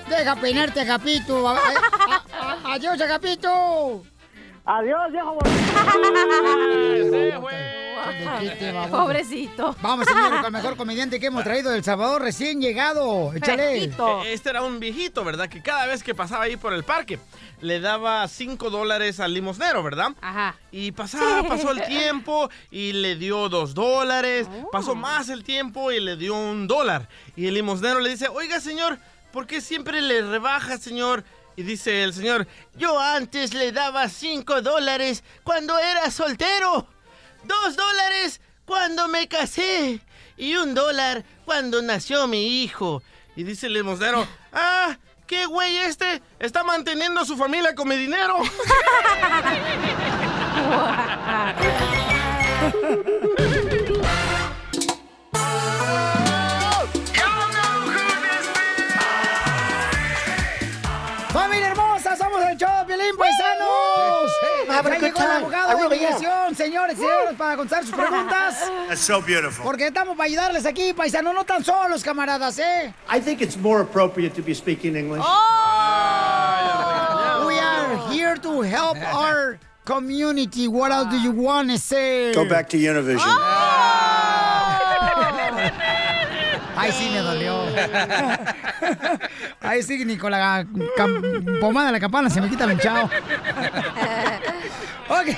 [0.08, 0.94] Deja peinarte, a-
[2.74, 4.02] Adiós, Agapito.
[4.64, 5.38] Adiós, viejo.
[8.90, 9.74] Pobrecito.
[9.80, 13.32] Vamos, señor, con el mejor comediante que hemos traído del Salvador, recién llegado.
[13.34, 13.84] Échale.
[13.84, 13.92] Eh,
[14.26, 15.48] Este era un viejito, ¿verdad?
[15.48, 17.18] Que cada vez que pasaba ahí por el parque
[17.60, 20.10] le daba 5 dólares al limosnero, ¿verdad?
[20.20, 20.56] Ajá.
[20.70, 24.48] Y pasaba, pasó el tiempo y le dio 2 dólares.
[24.70, 27.08] Pasó más el tiempo y le dio un dólar.
[27.36, 28.98] Y el limosnero le dice, oiga, señor,
[29.32, 31.24] ¿por qué siempre le rebaja, señor?
[31.56, 32.46] Y dice el señor,
[32.76, 36.86] yo antes le daba 5 dólares cuando era soltero.
[37.44, 40.00] Dos dólares cuando me casé.
[40.36, 43.02] Y un dólar cuando nació mi hijo.
[43.34, 44.98] Y dice el limosnero, ah,
[45.28, 46.20] ¿qué güey este?
[46.40, 48.38] Está manteniendo a su familia con mi dinero.
[65.76, 68.56] de inmigración, señores y señores, para contestar sus preguntas.
[68.88, 69.64] That's so beautiful.
[69.64, 71.34] Porque estamos para ayudarles aquí, paisanos.
[71.34, 72.94] No tan solos, camaradas, ¿eh?
[73.08, 75.22] I think it's more appropriate to be speaking English.
[77.46, 80.68] We are here to help our community.
[80.68, 82.32] What else do you want to say?
[82.34, 83.26] Go back to Univision.
[86.80, 87.64] Ay, sí, me dolió.
[89.60, 90.64] Ay, sí, ni con la
[91.60, 93.10] pomada de la campana se me quita el chao.
[95.08, 95.28] Ok.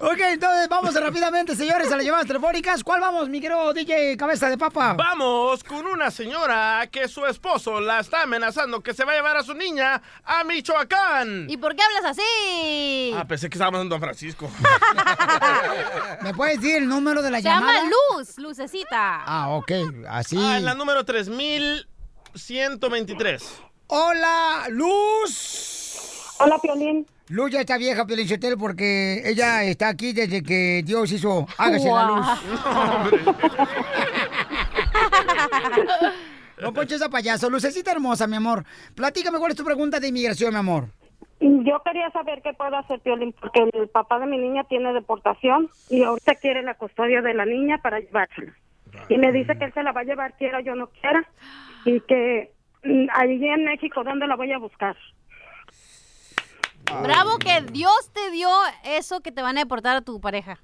[0.00, 2.84] Ok, entonces vamos rápidamente, señores, a las llamadas telefónicas.
[2.84, 4.92] ¿Cuál vamos, mi querido DJ Cabeza de Papa?
[4.94, 9.36] Vamos con una señora que su esposo la está amenazando que se va a llevar
[9.38, 11.50] a su niña a Michoacán.
[11.50, 13.12] ¿Y por qué hablas así?
[13.16, 14.48] Ah, pensé que estábamos en Don Francisco.
[16.22, 17.72] ¿Me puedes decir el número de la Se llamada?
[17.80, 19.24] llama Luz, Lucecita.
[19.26, 19.72] Ah, ok,
[20.08, 20.38] así.
[20.40, 23.42] Ah, en la número 3123.
[23.88, 25.77] Hola, Luz.
[26.40, 27.06] Hola, Piolín.
[27.28, 31.90] Luz ya está vieja, Piolín Sotelo, porque ella está aquí desde que Dios hizo Hágase
[31.90, 32.26] la luz.
[36.60, 37.48] No ponches a payaso.
[37.48, 38.64] Lucecita hermosa, mi amor.
[38.96, 40.86] Platícame cuál es tu pregunta de inmigración, mi amor.
[41.40, 45.70] Yo quería saber qué puedo hacer, Piolín, porque el papá de mi niña tiene deportación
[45.88, 48.52] y ahorita quiere la custodia de la niña para llevársela.
[49.08, 51.24] Y me dice que él se la va a llevar, quiera o yo no quiera,
[51.84, 52.50] y que
[52.82, 54.96] mm, allí en México, ¿dónde la voy a buscar?
[57.02, 58.48] Bravo que Dios te dio
[58.84, 60.58] eso que te van a deportar a tu pareja.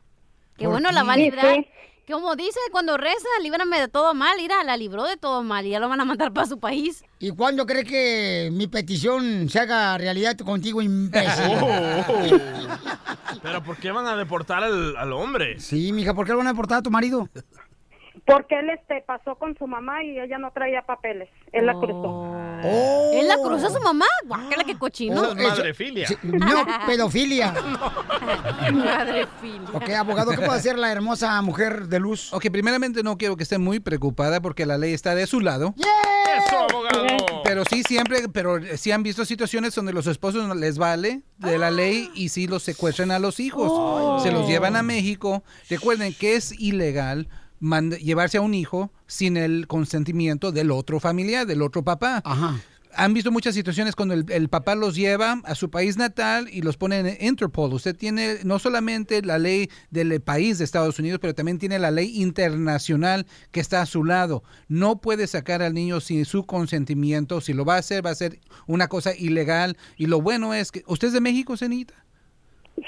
[0.57, 1.07] Que ¿Por bueno, la qué?
[1.07, 1.55] va a librar.
[1.55, 1.67] Sí.
[2.13, 4.37] Como dice cuando reza, líbrame de todo mal.
[4.37, 7.03] Mira, la libró de todo mal y ya lo van a mandar para su país.
[7.19, 11.57] ¿Y cuándo crees que mi petición se haga realidad contigo, imbécil?
[13.43, 15.59] Pero ¿por qué van a deportar al, al hombre?
[15.61, 17.29] Sí, mija, ¿por qué lo van a deportar a tu marido?
[18.27, 21.29] Porque él este pasó con su mamá y ella no traía papeles.
[21.53, 22.35] Él la cruzó.
[23.13, 24.07] ¿Él la cruzó a su mamá?
[24.27, 25.21] Guácala, qué cochino.
[25.21, 27.53] Oh, eso- sí, no, pedofilia.
[28.73, 29.69] Madrefilia.
[29.75, 32.33] Ok, abogado, ¿qué puede hacer la hermosa mujer de luz?
[32.33, 35.75] Ok, primeramente no quiero que esté muy preocupada porque la ley está de su lado.
[35.79, 37.43] ¡Eso, abogado!
[37.45, 41.59] Pero sí, siempre, pero sí han visto situaciones donde los esposos no les vale de
[41.59, 43.69] la ley y sí los secuestran a los hijos.
[43.71, 44.19] Oh.
[44.21, 45.45] Se los llevan a México.
[45.69, 47.29] Recuerden que es ilegal
[48.01, 52.23] llevarse a un hijo sin el consentimiento del otro familiar, del otro papá.
[52.97, 56.63] han visto muchas situaciones cuando el, el papá los lleva a su país natal y
[56.63, 57.73] los pone en Interpol.
[57.73, 61.91] Usted tiene no solamente la ley del país de Estados Unidos, pero también tiene la
[61.91, 64.43] ley internacional que está a su lado.
[64.69, 67.41] No puede sacar al niño sin su consentimiento.
[67.41, 69.77] Si lo va a hacer, va a ser una cosa ilegal.
[69.97, 70.83] Y lo bueno es que...
[70.87, 72.04] ¿Usted es de México, Cenita?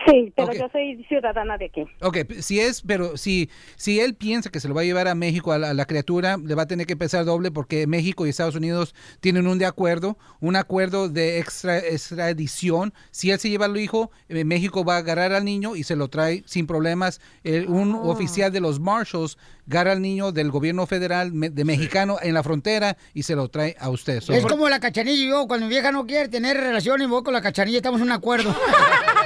[0.06, 1.84] Sí, pero yo soy ciudadana de aquí.
[2.02, 5.14] Ok, si es, pero si, si él piensa que se lo va a llevar a
[5.14, 8.26] México a la, a la criatura, le va a tener que pesar doble porque México
[8.26, 12.92] y Estados Unidos tienen un de acuerdo, un acuerdo de extra, extradición.
[13.12, 15.94] Si él se lleva al hijo, eh, México va a agarrar al niño y se
[15.96, 17.20] lo trae sin problemas.
[17.44, 22.16] El- un oficial de los Marshals agarra al niño del gobierno federal me- de mexicano
[22.22, 24.20] en la frontera y se lo trae a usted.
[24.20, 27.22] So- Es como la cachanilla y yo, cuando mi vieja no quiere tener relaciones, voy
[27.22, 28.54] con la cachanilla, estamos en un acuerdo.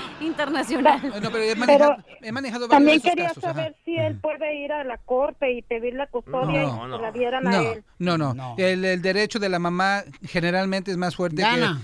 [0.20, 1.00] Internacional.
[1.22, 3.54] No, pero he manejado- he manejado varios También quería casos, ajá.
[3.54, 6.98] saber si él puede ir a la corte y pedir la custodia No, y no.
[7.00, 7.84] la dieran a No, él.
[7.98, 8.54] no, no.
[8.58, 11.74] El, el derecho de la mamá generalmente es más fuerte que, eh,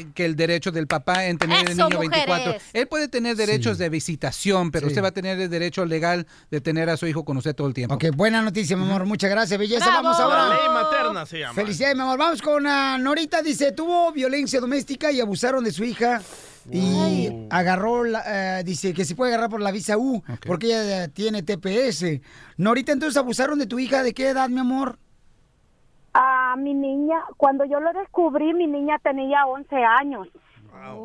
[0.00, 2.36] eh, que el derecho del papá en tener el Eso, niño 24.
[2.44, 2.62] mujeres.
[2.72, 4.92] Él puede tener derechos de visitación, pero Sí.
[4.92, 7.66] usted va a tener el derecho legal de tener a su hijo con usted todo
[7.66, 7.94] el tiempo.
[7.94, 9.04] Ok, buena noticia, mi amor.
[9.06, 9.86] Muchas gracias, belleza.
[9.86, 10.02] ¡Bravo!
[10.04, 10.48] Vamos ahora.
[10.48, 11.54] La ley materna se llama.
[11.54, 12.18] Felicidades, mi amor.
[12.18, 12.62] Vamos con
[13.02, 13.42] Norita.
[13.42, 16.20] Dice, tuvo violencia doméstica y abusaron de su hija.
[16.70, 21.04] Y agarró, la, eh, dice que se puede agarrar por la visa U, porque ella
[21.04, 22.20] eh, tiene TPS.
[22.56, 24.02] Norita, entonces abusaron de tu hija.
[24.02, 24.98] ¿De qué edad, mi amor?
[26.14, 30.28] A mi niña, cuando yo lo descubrí, mi niña tenía 11 años.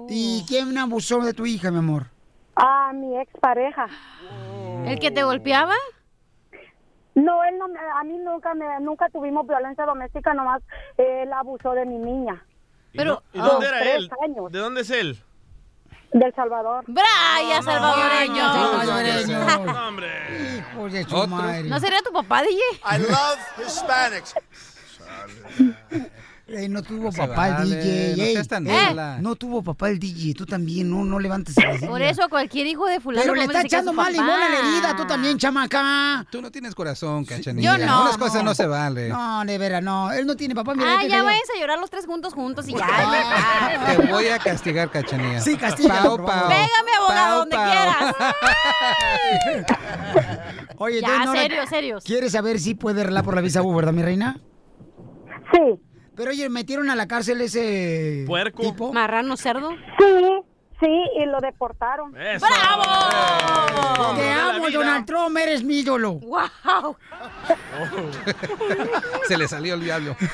[0.10, 2.08] ¿Y quién abusó de tu hija, mi amor?
[2.56, 3.88] A mi expareja.
[4.86, 5.74] ¿El que te golpeaba?
[7.16, 10.62] No, él no, me- a mí nunca me, nunca tuvimos violencia doméstica, nomás
[10.98, 12.46] él abusó de mi niña.
[12.94, 14.10] ¿Y no- ¿Y dónde era él?
[14.52, 15.18] ¿De dónde es él?
[16.14, 16.86] Del Salvador.
[16.88, 18.36] ¡Braya, salvadoreño!
[18.54, 19.40] salvadoreño.
[19.66, 20.08] No, hombre.
[20.58, 21.64] Hijo de su madre.
[21.64, 22.60] ¿No sería tu papá, DJ?
[22.84, 24.34] I love Hispanics.
[26.58, 28.16] Ey, no tuvo Se papá vale, el DJ.
[28.18, 28.34] no ey.
[28.34, 29.20] seas tan mala.
[29.22, 30.34] no tuvo papá el DJ.
[30.34, 33.44] Tú también, no, no levantes la Por eso a cualquier hijo de fulano Pero le
[33.44, 34.18] está echando su más papá.
[34.18, 36.26] limón a la herida, tú también, chamaca.
[36.32, 37.78] Tú no tienes corazón, cachanilla.
[37.78, 38.02] Yo no.
[38.02, 39.10] Unas cosas no se vale.
[39.10, 40.12] No, de veras, no.
[40.12, 40.74] Él no tiene papá.
[40.74, 42.88] Mira, Ah, ya váyanse a llorar los tres juntos juntos y ya.
[43.96, 45.40] Te voy a castigar, cachanilla.
[45.42, 46.48] Sí, castígalo, Pau, pau.
[46.48, 47.72] Pégame, abogado, Pau, donde pau.
[47.72, 48.16] quieras.
[50.80, 52.04] Oye, Ya, entonces, Nora, serios, serios.
[52.04, 54.40] ¿Quieres saber si puede arreglar por la visa U, verdad, mi reina?
[55.54, 55.80] Sí.
[56.18, 58.64] Pero oye, metieron a la cárcel ese Puerco.
[58.64, 58.92] tipo.
[58.92, 59.70] ¿Marrano cerdo?
[60.00, 60.42] Sí,
[60.80, 62.20] sí, y lo deportaron.
[62.20, 62.46] Eso.
[62.46, 64.16] ¡Bravo!
[64.18, 64.70] Te amo.
[64.70, 66.16] Donald Trump, eres mi ídolo.
[66.16, 66.98] ¡Wow!
[69.28, 70.16] Se le salió el diablo.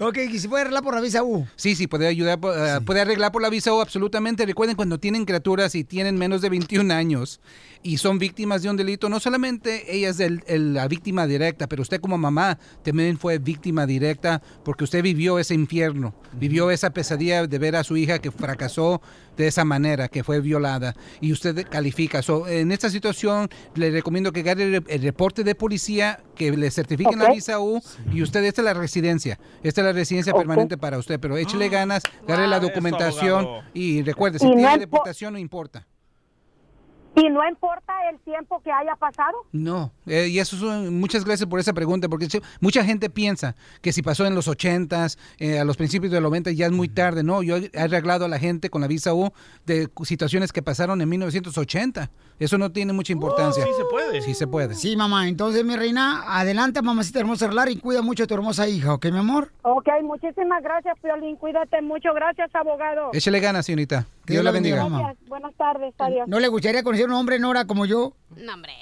[0.00, 1.44] Ok, ¿y se puede arreglar por la visa U?
[1.56, 4.46] Sí, sí, puede ayudar, eh, puede arreglar por la visa o absolutamente.
[4.46, 7.40] Recuerden, cuando tienen criaturas y tienen menos de 21 años
[7.82, 11.66] y son víctimas de un delito, no solamente ella es el- el- la víctima directa,
[11.68, 16.90] pero usted como mamá también fue víctima directa porque usted vivió ese infierno, vivió esa
[16.90, 19.00] pesadilla de ver a su hija que fracasó
[19.36, 22.22] de esa manera, que fue violada y usted califica.
[22.22, 26.70] So, en esta situación le recomiendo que agarre el, el reporte de policía, que le
[26.72, 27.80] certifiquen la visa U
[28.12, 31.68] y usted, esta es la residencia, esta es la residencia permanente para usted, pero échele
[31.68, 35.86] ganas, agarre la Eso, documentación y recuerde, si Y no tiene po- deportación no importa.
[37.18, 39.38] Y no importa el tiempo que haya pasado.
[39.52, 42.28] No, eh, y eso es, muchas gracias por esa pregunta, porque
[42.60, 46.30] mucha gente piensa que si pasó en los 80s, eh, a los principios de los
[46.30, 47.22] 90 ya es muy tarde.
[47.22, 49.32] No, yo he arreglado a la gente con la visa U
[49.66, 52.10] de situaciones que pasaron en 1980.
[52.38, 53.64] Eso no tiene mucha importancia.
[53.64, 54.20] sí se puede.
[54.22, 54.74] Sí se puede.
[54.74, 55.26] Sí, mamá.
[55.28, 59.06] Entonces, mi reina, adelante, mamacita hermosa, arreglar y cuida mucho a tu hermosa hija, ¿ok,
[59.06, 59.50] mi amor?
[59.62, 61.36] Ok, muchísimas gracias, Piolín.
[61.36, 62.14] Cuídate mucho.
[62.14, 63.10] Gracias, abogado.
[63.12, 64.06] Échele ganas, señorita.
[64.24, 64.82] Que Dios la bendiga.
[64.88, 65.14] mamá.
[65.26, 65.94] Buenas tardes.
[65.98, 66.28] Adiós.
[66.28, 68.12] ¿No le gustaría conocer un hombre, Nora, como yo?
[68.36, 68.72] No, hombre.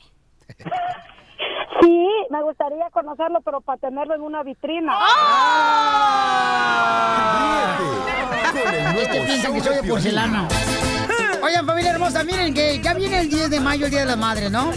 [1.82, 4.94] Sí, me gustaría conocerlo, pero para tenerlo en una vitrina.
[7.78, 9.90] El nuevo Este piensa que soy de Piolín.
[9.90, 10.48] porcelana.
[11.46, 14.16] Oigan, familia hermosa, miren que ya viene el 10 de mayo, el Día de la
[14.16, 14.72] Madre, ¿no?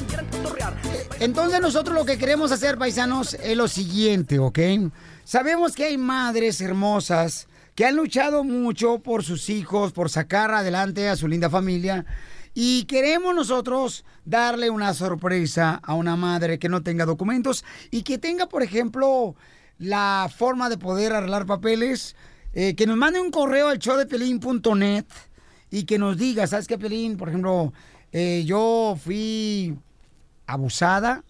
[1.20, 4.60] Entonces nosotros lo que queremos hacer, paisanos, es lo siguiente, ¿ok?
[5.24, 11.10] Sabemos que hay madres hermosas que han luchado mucho por sus hijos, por sacar adelante
[11.10, 12.06] a su linda familia.
[12.54, 18.20] Y queremos nosotros darle una sorpresa a una madre que no tenga documentos y que
[18.20, 19.36] tenga, por ejemplo,
[19.80, 22.16] la forma de poder arreglar papeles.
[22.52, 25.06] eh, que nos mande un correo al showdepelín.net
[25.72, 27.18] y que nos diga, ¿sabes qué, Pelín?
[27.18, 27.74] Por ejemplo,
[28.12, 29.76] eh, yo fui
[30.48, 31.24] abusada,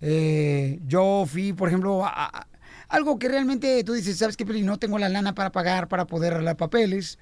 [0.00, 2.46] eh, yo fui, por ejemplo, a- a-
[2.88, 4.66] algo que realmente tú dices, ¿sabes qué, Pelín?
[4.66, 7.18] No tengo la lana para pagar, para poder arreglar papeles.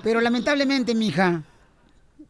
[0.02, 1.42] Pero lamentablemente, mija,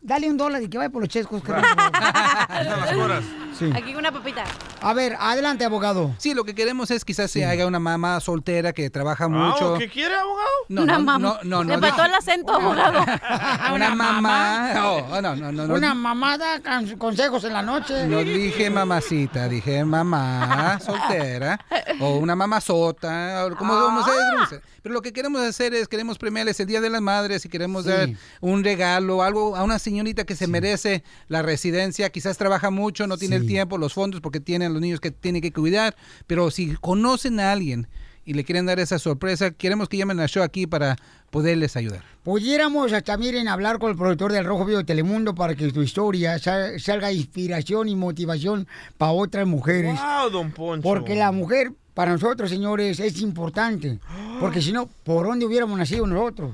[0.03, 1.43] dale un dólar y que vaya por los chescos.
[3.59, 3.71] Sí.
[3.75, 4.45] Aquí una papita.
[4.81, 6.15] A ver, adelante, abogado.
[6.19, 9.77] Sí, lo que queremos es quizás se haga una mamá soltera que trabaja mucho.
[9.79, 10.47] ¿Qué quiere, abogado?
[10.69, 12.05] No, Una no, mam- no, no, no, Le faltó no.
[12.09, 13.01] el acento, abogado.
[13.75, 14.73] Una mamá.
[14.85, 15.75] Oh, no, no, no, no.
[15.75, 18.07] Una mamada con consejos en la noche.
[18.07, 21.59] No dije mamacita, dije mamá soltera
[22.01, 24.61] o una mamazota, como, como se dice.
[24.83, 27.85] Pero lo que queremos hacer es, queremos premiarles el Día de las Madres y queremos
[27.85, 27.91] Sí.
[27.91, 28.09] dar
[28.41, 33.17] un regalo, algo a una señorita que se merece la residencia, quizás trabaja mucho, no
[33.19, 36.75] tiene el tiempo, los fondos porque tienen los niños que tiene que cuidar, pero si
[36.77, 37.87] conocen a alguien
[38.25, 40.97] y le quieren dar esa sorpresa, queremos que llamen al show aquí para
[41.31, 42.03] poderles ayudar.
[42.25, 45.81] Pudiéramos hasta, miren, hablar con el productor del Rojo Vivo de Telemundo para que tu
[45.83, 48.67] historia sal- salga inspiración y motivación
[48.99, 49.97] para otras mujeres.
[50.01, 50.83] Wow, don Poncho.
[50.83, 54.01] Porque la mujer, para nosotros, señores, es importante.
[54.41, 56.53] Porque si no, ¿por dónde hubiéramos nacido nosotros?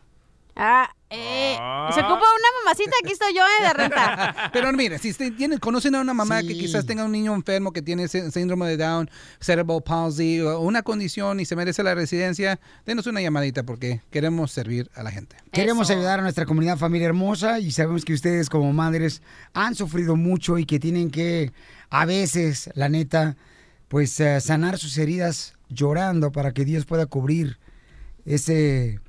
[0.56, 1.56] Ah, eh,
[1.94, 4.50] se ocupa una mamacita, aquí estoy yo eh, de renta.
[4.54, 5.14] Pero mira, si
[5.60, 8.78] conocen a una mamá que quizás tenga un niño enfermo que tiene sí- síndrome de
[8.78, 14.02] Down, cerebral palsy o una condición y se merece la residencia, denos una llamadita porque
[14.12, 15.36] queremos servir a la gente.
[15.52, 19.22] Queremos ayudar a nuestra comunidad familia hermosa y sabemos que ustedes como madres
[19.54, 21.52] han sufrido mucho y que tienen que,
[21.90, 23.38] a veces, la neta,
[23.88, 27.60] pues eh, sanar sus heridas llorando para que Dios pueda cubrir
[28.26, 29.00] ese,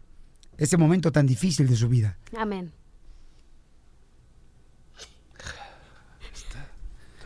[0.59, 2.19] ese momento tan difícil de su vida.
[2.37, 2.73] Amén.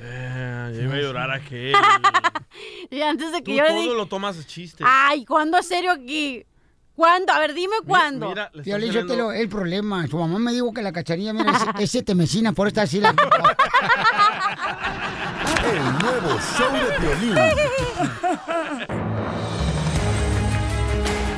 [0.01, 1.75] Eh, ya iba a llorar aquel.
[2.91, 4.83] Y antes de que Tú yo le todo lo tomas a chiste.
[4.87, 6.45] ay, ¿cuándo serio aquí?
[6.97, 7.33] ¿Cuándo?
[7.33, 8.31] A ver, dime cuándo.
[8.31, 11.53] mira, le yo te lo, el problema, su mamá me dijo que la cacharilla, mira,
[11.53, 13.11] es, es siete mesina, por esta así la...
[15.65, 17.35] El nuevo show de Piolín.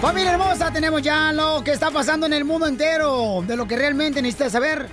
[0.01, 3.77] Familia hermosa, tenemos ya lo que está pasando en el mundo entero, de lo que
[3.77, 4.89] realmente necesitas saber.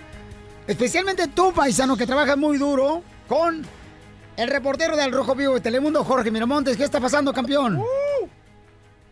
[0.68, 3.66] Especialmente tú, paisano, que trabajas muy duro con
[4.36, 6.76] el reportero del Rojo Vivo de Telemundo, Jorge Miramontes.
[6.76, 7.82] ¿Qué está pasando, campeón?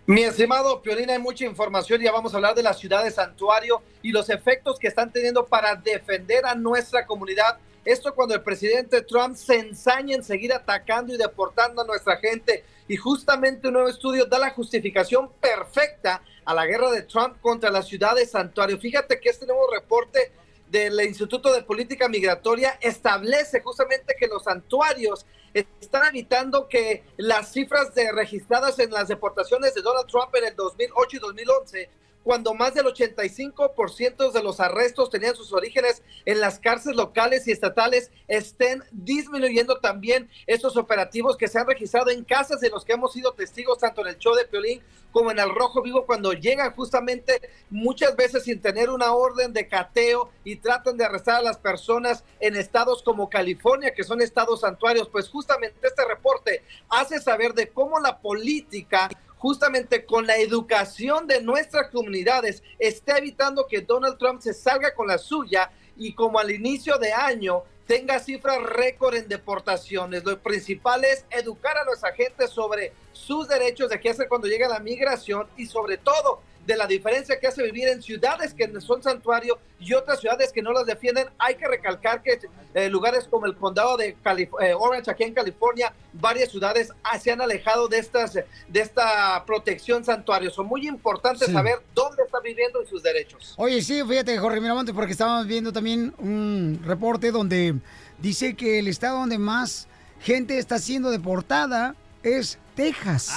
[0.06, 2.02] Mi estimado Piolín, hay mucha información.
[2.02, 5.46] Ya vamos a hablar de la ciudad de Santuario y los efectos que están teniendo
[5.46, 7.58] para defender a nuestra comunidad.
[7.86, 12.66] Esto cuando el presidente Trump se ensaña en seguir atacando y deportando a nuestra gente.
[12.88, 17.72] Y justamente un nuevo estudio da la justificación perfecta a la guerra de Trump contra
[17.72, 18.78] la ciudad de Santuario.
[18.78, 20.32] Fíjate que este nuevo reporte
[20.70, 27.96] del Instituto de Política Migratoria establece justamente que los santuarios están evitando que las cifras
[27.96, 31.90] de registradas en las deportaciones de Donald Trump en el 2008 y 2011
[32.26, 37.52] cuando más del 85% de los arrestos tenían sus orígenes en las cárceles locales y
[37.52, 42.94] estatales, estén disminuyendo también estos operativos que se han registrado en casas de los que
[42.94, 46.34] hemos sido testigos tanto en el show de Piolín como en el Rojo Vivo cuando
[46.34, 51.42] llegan justamente muchas veces sin tener una orden de cateo y tratan de arrestar a
[51.42, 55.08] las personas en estados como California, que son estados santuarios.
[55.08, 61.42] Pues justamente este reporte hace saber de cómo la política justamente con la educación de
[61.42, 66.52] nuestras comunidades está evitando que Donald Trump se salga con la suya y como al
[66.52, 70.24] inicio de año tenga cifras récord en deportaciones.
[70.24, 74.68] Lo principal es educar a nuestra gente sobre sus derechos de qué hacer cuando llega
[74.68, 79.02] la migración y sobre todo de la diferencia que hace vivir en ciudades que son
[79.04, 81.28] santuario y otras ciudades que no las defienden.
[81.38, 82.40] Hay que recalcar que
[82.74, 87.20] eh, lugares como el condado de Calif- eh, Orange, aquí en California, varias ciudades ah,
[87.20, 90.50] se han alejado de, estas, de esta protección santuario.
[90.50, 91.54] Son muy importantes Sí.
[91.54, 93.54] saber dónde está viviendo y sus derechos.
[93.58, 97.76] Oye, sí, fíjate, Jorge Miramontes, porque estábamos viendo también un reporte donde
[98.18, 99.88] dice que el estado donde más
[100.22, 103.32] gente está siendo deportada es Texas.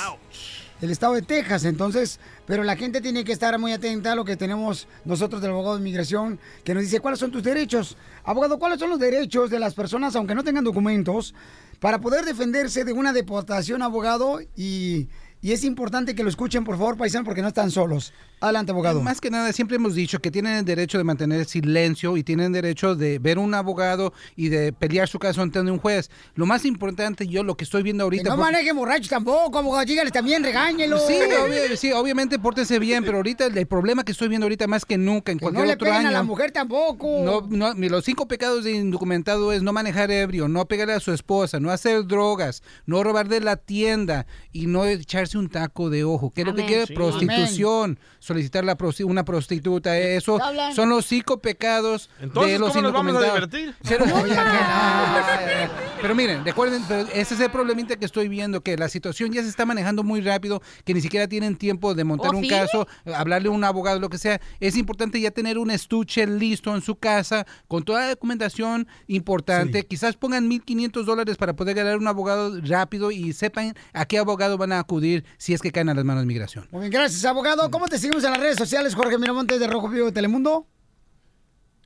[0.80, 4.24] El estado de Texas, entonces, pero la gente tiene que estar muy atenta a lo
[4.24, 7.96] que tenemos nosotros del abogado de inmigración, que nos dice cuáles son tus derechos.
[8.22, 11.34] Abogado, ¿cuáles son los derechos de las personas, aunque no tengan documentos,
[11.80, 14.40] para poder defenderse de una deportación, abogado?
[14.54, 15.08] Y,
[15.42, 18.12] y es importante que lo escuchen, por favor, paisano, porque no están solos.
[18.40, 19.00] Adelante, abogado.
[19.02, 22.52] Más que nada, siempre hemos dicho que tienen el derecho de mantener silencio y tienen
[22.52, 26.10] derecho de ver un abogado y de pelear su caso ante un juez.
[26.34, 28.30] Lo más importante, yo lo que estoy viendo Que ahorita...
[28.30, 29.84] no porque- maneje borracho tampoco, abogado.
[29.84, 30.98] Dígale también, regáñelo.
[31.00, 34.66] Sí, obvio- sí, obviamente pórtese bien, pero ahorita el, el problema que estoy viendo ahorita
[34.68, 36.08] más que nunca en Que no cualquier le otro peguen año.
[36.08, 37.22] a la mujer tampoco.
[37.24, 41.00] No, no, mi- los cinco pecados de indocumentado es no manejar ebrio, no pegarle a
[41.00, 45.90] su esposa, no hacer drogas, no robar de la tienda y no echarse un taco
[45.90, 46.30] de ojo.
[46.30, 46.68] ¿Qué es lo que Amén.
[46.74, 46.86] quiere?
[46.86, 46.94] Sí.
[46.94, 47.98] Prostitución,
[48.28, 50.38] solicitar la prosti- una prostituta, eso
[50.74, 53.74] son los cinco pecados Entonces, de los ¿cómo nos vamos a divertir?
[53.88, 54.04] Pero,
[56.00, 59.42] pero miren, recuerden, pero ese es el problemita que estoy viendo, que la situación ya
[59.42, 62.86] se está manejando muy rápido, que ni siquiera tienen tiempo de montar ¿Oh, un caso,
[63.14, 64.40] hablarle a un abogado, lo que sea.
[64.60, 69.86] Es importante ya tener un estuche listo en su casa con toda la documentación importante.
[69.86, 74.58] Quizás pongan 1.500 dólares para poder ganar un abogado rápido y sepan a qué abogado
[74.58, 76.68] van a acudir si es que caen a las manos de migración.
[76.70, 77.70] Muy bien, gracias, abogado.
[77.70, 80.66] ¿Cómo te seguimos en las redes sociales, Jorge Miramontes de Rojo Vivo de Telemundo?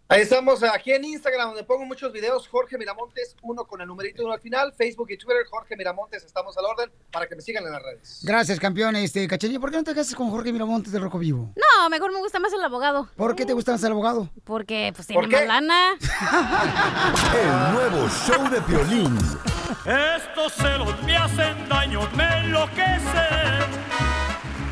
[0.09, 2.47] Ahí estamos aquí en Instagram, donde pongo muchos videos.
[2.47, 4.73] Jorge Miramontes, uno con el numerito uno al final.
[4.75, 8.21] Facebook y Twitter, Jorge Miramontes, estamos al orden para que me sigan en las redes.
[8.23, 8.95] Gracias, campeón.
[8.97, 11.55] Este, Cachanilla, ¿por qué no te casas con Jorge Miramontes de Rojo Vivo?
[11.57, 13.09] No, mejor me gusta más el abogado.
[13.17, 14.29] ¿Por qué te gusta más el abogado?
[14.45, 15.93] Porque pues tiene ¿Por más lana.
[17.35, 19.17] El nuevo show de Piolín.
[19.87, 23.82] Estos celos me hacen daño, me enloquecen.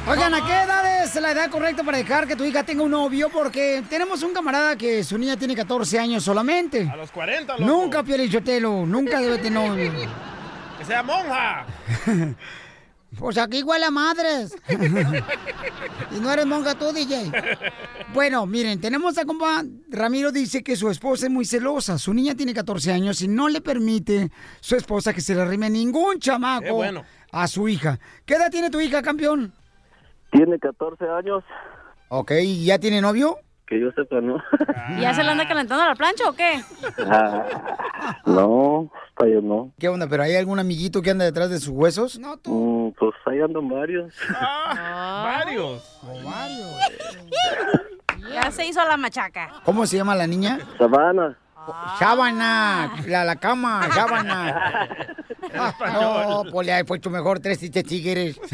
[0.09, 2.91] Oigan, ¿a qué edad es la edad correcta para dejar que tu hija tenga un
[2.91, 3.29] novio?
[3.31, 6.89] Porque tenemos un camarada que su niña tiene 14 años solamente.
[6.91, 7.65] A los 40, loco.
[7.65, 9.93] Nunca, Piolichotelo, nunca debe tener novio.
[10.79, 11.67] Que sea monja.
[13.19, 14.55] Pues aquí igual a madres.
[14.69, 17.33] y no eres monja tú, DJ.
[18.15, 21.99] Bueno, miren, tenemos a compa Ramiro dice que su esposa es muy celosa.
[21.99, 24.31] Su niña tiene 14 años y no le permite
[24.61, 27.05] su esposa que se le arrime ningún chamaco Qué bueno.
[27.33, 27.99] a su hija.
[28.25, 29.53] ¿Qué edad tiene tu hija, campeón?
[30.31, 31.43] Tiene 14 años,
[32.09, 33.37] Ok, ¿y ya tiene novio?
[33.67, 34.37] que yo sepa, ¿no?
[34.99, 36.61] ¿Y ya se le anda calentando la plancha o qué?
[37.09, 37.45] Ah,
[38.27, 39.71] no, para yo no.
[39.79, 40.09] ¿Qué onda?
[40.09, 42.19] ¿Pero hay algún amiguito que anda detrás de sus huesos?
[42.19, 44.13] No, Mm, pues ahí andan varios.
[45.25, 45.85] Varios.
[48.33, 49.51] Ya se hizo la machaca.
[49.65, 50.59] ¿Cómo se llama la niña?
[50.77, 51.37] Sabana.
[51.99, 54.89] Sábana, la, la cama, sábana.
[55.93, 58.41] No, pues le ha puesto mejor tres tigres.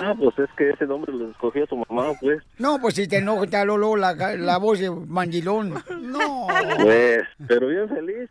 [0.00, 2.40] Ah, pues es que ese nombre lo escogió su mamá, pues.
[2.58, 5.74] No, pues si te enoja, te Lolo, la, la voz de mandilón.
[6.02, 6.46] No.
[6.80, 8.30] Pues, pero bien feliz.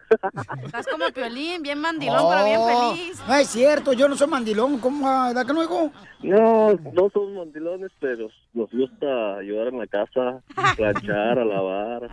[0.64, 3.22] Estás como Piolín, bien mandilón, pero bien Oh, feliz.
[3.28, 4.80] No es cierto, yo no soy mandilón.
[4.80, 5.34] ¿Cómo?
[5.34, 5.92] ¿Da que no digo?
[6.24, 10.42] No, no son mandilones, pero nos gusta ayudar en la casa,
[10.78, 12.10] planchar, a lavar.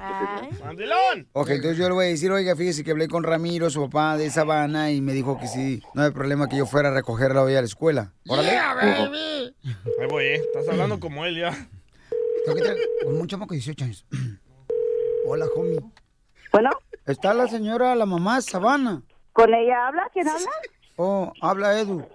[0.64, 1.24] ¡Mandilón!
[1.33, 4.16] Ok, entonces yo le voy a decir, oiga, fíjese que hablé con Ramiro, su papá
[4.16, 7.43] de Sabana, y me dijo que sí, no hay problema que yo fuera a recogerla
[7.43, 8.12] hoy a la escuela.
[8.29, 8.59] Órale.
[8.59, 10.35] Ahí voy, ¿eh?
[10.37, 11.51] Estás hablando como él ya.
[12.45, 14.07] Tengo que traer con un chamaco de 18 años.
[15.27, 15.81] Hola, homie.
[16.53, 16.70] Bueno.
[17.07, 19.03] Está la señora, la mamá Sabana.
[19.33, 20.09] ¿Con ella habla?
[20.12, 20.51] ¿Quién habla?
[20.97, 22.07] Oh, habla Edu.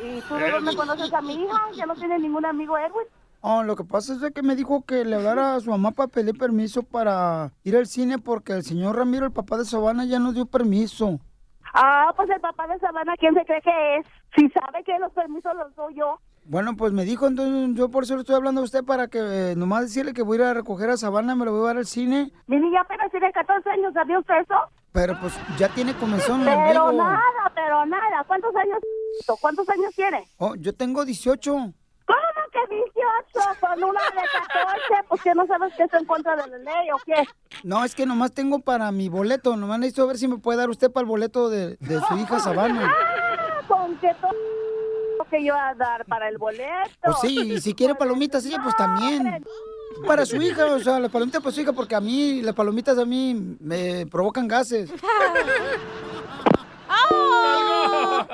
[0.00, 1.62] ¿Y tú de dónde conoces a mi hija?
[1.74, 3.06] ¿Ya no tiene ningún amigo Edwin?
[3.40, 6.08] Oh, lo que pasa es que me dijo que le hablara a su mamá para
[6.08, 10.18] pedir permiso para ir al cine porque el señor Ramiro, el papá de Sabana, ya
[10.18, 11.20] nos dio permiso.
[11.74, 14.06] Ah, pues el papá de Sabana, ¿quién se cree que es?
[14.34, 16.18] Si sabe que los permisos los doy yo.
[16.44, 19.18] Bueno, pues me dijo, entonces yo por eso le estoy hablando a usted para que
[19.18, 21.66] eh, nomás decirle que voy a ir a recoger a Sabana, me lo voy a
[21.66, 22.30] dar al cine.
[22.46, 24.54] Mi niña apenas tiene 14 años, ¿sabía usted eso?
[24.92, 28.24] Pero pues ya tiene comezón el Pero nada, pero nada.
[28.26, 28.78] ¿Cuántos años?
[29.40, 30.24] ¿Cuántos años tiene?
[30.38, 31.74] Oh, yo tengo 18.
[32.56, 33.60] ¿Cómo que 18?
[33.60, 36.90] Con una de 14, pues que no sabes que es en contra de la ley
[36.92, 37.26] o qué.
[37.62, 39.56] No, es que nomás tengo para mi boleto.
[39.56, 42.40] Nomás necesito ver si me puede dar usted para el boleto de, de su hija
[42.40, 42.94] Sabana.
[43.58, 44.30] Ah, con que todo
[45.30, 46.68] que yo a dar para el boleto.
[47.02, 49.44] Pues sí, y si quiere palomitas ella, pues también.
[50.06, 52.98] Para su hija, o sea, las palomitas para su hija, porque a mí, las palomitas
[52.98, 54.90] a mí me provocan gases.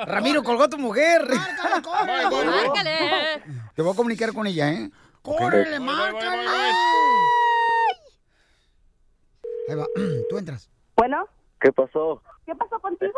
[0.05, 1.27] Ramiro, colgó a tu mujer.
[2.33, 3.41] Márcale.
[3.75, 4.91] Te voy a comunicar con ella, ¿eh?
[5.21, 6.47] ¡Córrele, márcale!
[9.69, 9.87] Ahí va,
[10.29, 10.69] tú entras.
[10.95, 11.27] Bueno,
[11.63, 12.21] ¿Qué pasó?
[12.45, 13.13] ¿qué pasó contigo?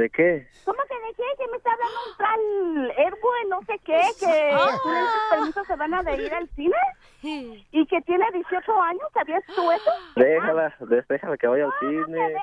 [0.00, 0.48] ¿De qué?
[0.64, 1.22] ¿Cómo que de qué?
[1.36, 4.70] Que me está hablando un tal Erwin, no sé qué, que Ah.
[4.82, 6.76] sus permisos se van a de ir al cine
[7.22, 9.90] y que tiene 18 años, ¿sabías tú eso?
[10.16, 10.74] Déjala,
[11.06, 12.34] déjala que vaya al cine.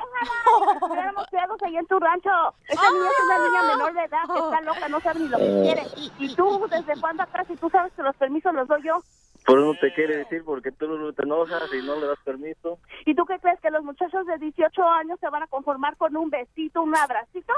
[0.99, 2.29] Éramos criados ahí en tu rancho.
[2.67, 5.37] Esa niña es una niña menor de edad que está loca, no sabe ni lo
[5.39, 5.83] que quiere.
[6.19, 7.43] Y tú, ¿desde cuándo acá?
[7.45, 8.97] Si tú sabes que los permisos los doy yo.
[9.47, 12.79] Pero no te quiere decir porque tú no te enojas y no le das permiso.
[13.05, 13.57] ¿Y tú qué crees?
[13.61, 17.53] ¿Que los muchachos de 18 años se van a conformar con un besito, un abracito?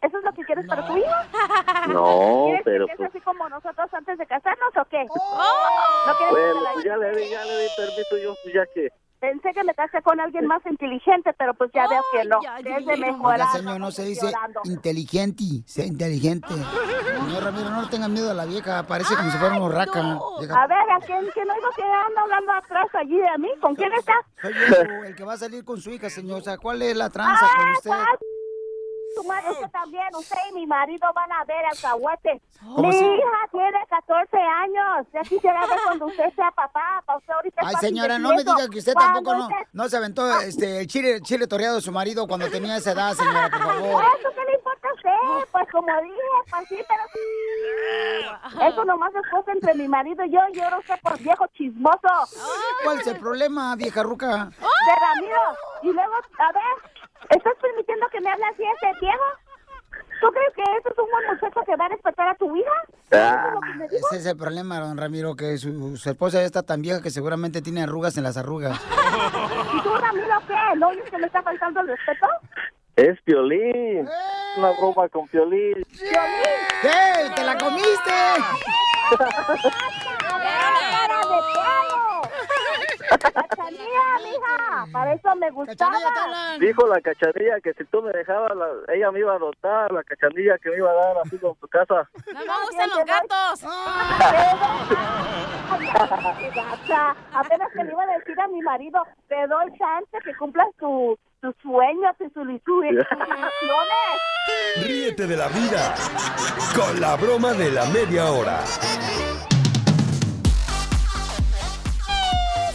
[0.00, 1.06] ¿Eso es lo que quieres para tu hijo?
[1.92, 2.98] No, ¿Quieres pero que pues...
[2.98, 5.04] sea así como nosotros antes de casarnos o qué?
[5.04, 8.88] ¿No quieres Bueno, pues ya le di, ya le di permiso yo, pues ya que...
[9.20, 12.38] Pensé que me casé con alguien más inteligente, pero pues ya veo que no.
[12.58, 13.40] Es de mejorar.
[13.40, 14.30] Oiga, señor, no se dice
[14.64, 16.48] inteligente, sea inteligente.
[16.48, 20.00] Señor Ramiro, no le tenga miedo a la vieja, parece como si fuera una raca.
[20.00, 23.48] A ver, ¿a quién, quién oigo que anda hablando atrás allí de mí?
[23.60, 24.14] ¿Con quién está?
[24.42, 26.40] Soy yo, el que va a salir con su hija, señor.
[26.40, 27.90] O sea, ¿cuál es la tranza con usted?
[29.16, 32.42] Ah, Tu madre, usted también, usted y mi marido van a ver alcahuete.
[32.60, 35.06] ¿Cómo Mi hija tiene 14 años.
[35.12, 37.02] Ya quisiera ver cuando usted sea papá.
[37.06, 39.96] Para usted ahorita Ay, señora, no me diga que usted tampoco no, usted- no se
[39.96, 43.60] aventó este, el chile, chile toreado de su marido cuando tenía esa edad, señora, por
[43.64, 44.04] favor.
[44.18, 45.48] ¿Eso qué le importa a usted?
[45.52, 46.16] Pues como dije,
[46.50, 48.66] pues sí, pero...
[48.68, 50.40] Eso nomás es cosa entre mi marido y yo.
[50.52, 51.98] Y ahora usted por viejo chismoso.
[52.84, 54.46] ¿Cuál es el problema, vieja ruca?
[54.50, 55.40] De Ramiro.
[55.82, 59.24] Y luego, a ver, ¿estás permitiendo que me hable así este viejo?
[60.20, 62.70] ¿Tú crees que ese es un buen muchacho que va a respetar a tu hija?
[63.12, 63.54] Ah,
[63.90, 67.10] ese es el problema, don Ramiro, que su, su esposa ya está tan vieja que
[67.10, 68.80] seguramente tiene arrugas en las arrugas.
[69.74, 70.54] ¿Y tú, Ramiro, qué?
[70.78, 72.26] ¿No oyes que me está faltando el respeto?
[72.96, 74.08] Es Piolín.
[74.56, 75.78] Una broma con Piolín.
[75.78, 77.30] ¡Eh!
[77.34, 78.12] ¡Te la comiste!
[79.18, 82.15] ¡Cara de!
[83.08, 84.86] ¡Cachanilla, mija!
[84.92, 85.98] Para eso me gustaba.
[86.58, 90.02] Dijo la cachanilla que si tú me dejabas, la- ella me iba a adoptar, la
[90.04, 92.08] cachanilla que me iba a dar así con tu casa.
[92.32, 93.64] ¡No me gustan los gatos!
[96.54, 100.68] Gata, apenas que le iba a decir a mi marido, te doy chance que cumplas
[100.78, 102.32] tu- tus sueños y sus
[102.64, 103.06] tus ilusiones.
[104.84, 105.94] Ríete de la vida
[106.74, 108.60] con la broma de la media hora.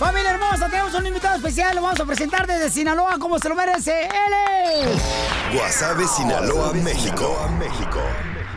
[0.01, 3.53] Familia hermosa, tenemos un invitado especial, lo vamos a presentar desde Sinaloa, como se lo
[3.53, 4.05] merece.
[4.05, 5.53] ¡Él es!
[5.53, 7.37] Guasave, Sinaloa, México.
[7.59, 7.99] México.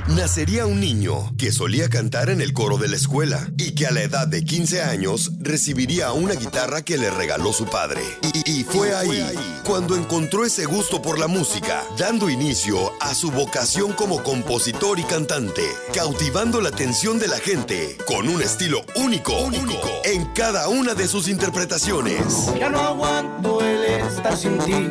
[0.09, 3.91] Nacería un niño que solía cantar en el coro de la escuela y que a
[3.91, 8.03] la edad de 15 años recibiría una guitarra que le regaló su padre.
[8.45, 9.35] Y, fue ahí
[9.65, 15.05] cuando encontró ese gusto por la música, dando inicio a su vocación como compositor y
[15.05, 20.95] cantante, cautivando la atención de la gente con un estilo único, único en cada una
[20.95, 22.53] de sus interpretaciones.
[22.59, 24.91] Ya no aguanto el estar sin ti.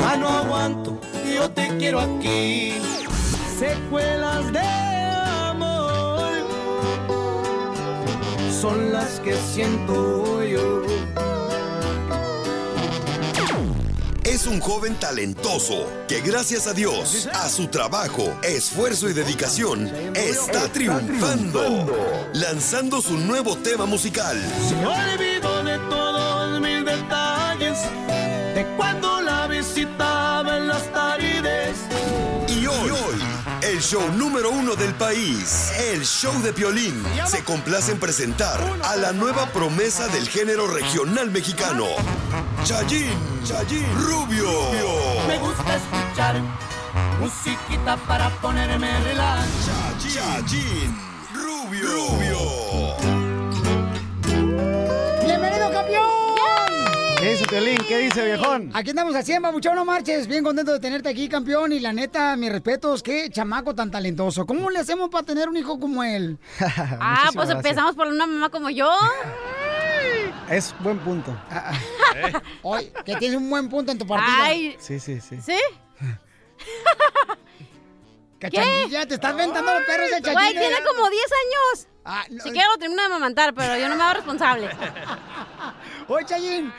[0.00, 2.74] Ya no aguanto, yo te quiero aquí.
[3.58, 6.30] Secuelas de amor
[8.52, 10.82] son las que siento yo.
[14.22, 20.68] Es un joven talentoso que gracias a Dios, a su trabajo, esfuerzo y dedicación, está
[20.68, 24.36] triunfando, lanzando su nuevo tema musical.
[24.68, 25.57] Se olvidó
[33.88, 39.12] show número uno del país, el show de Piolín, se complace en presentar a la
[39.12, 41.86] nueva promesa del género regional mexicano,
[42.64, 43.08] Chayín,
[43.46, 44.46] Chayín Rubio.
[45.26, 46.38] Me gusta escuchar
[47.18, 49.48] musiquita para ponerme relax.
[50.00, 50.94] Chayín
[51.32, 51.88] Rubio.
[51.88, 52.87] ¡Bienvenido,
[57.38, 57.78] dice Piolín?
[57.86, 58.70] ¿Qué dice, viejón?
[58.74, 60.26] Aquí andamos a 100, babuchón, no marches.
[60.26, 61.72] Bien contento de tenerte aquí, campeón.
[61.72, 64.44] Y la neta, mis respetos, qué chamaco tan talentoso.
[64.44, 66.38] ¿Cómo le hacemos para tener un hijo como él?
[67.00, 68.90] Ah, pues empezamos por una mamá como yo.
[70.50, 71.36] Es buen punto.
[72.62, 74.44] Hoy, que tienes un buen punto en tu partida.
[74.44, 74.76] Ay.
[74.80, 75.38] Sí, sí, sí.
[75.42, 75.58] ¿Sí?
[78.38, 81.88] Cachanilla, te estás ventando los perros de Güey, tiene como 10 años.
[82.04, 84.70] Ah, Si quiero termino de amamantar, pero yo no me hago responsable.
[86.08, 86.72] Oye, Chayín,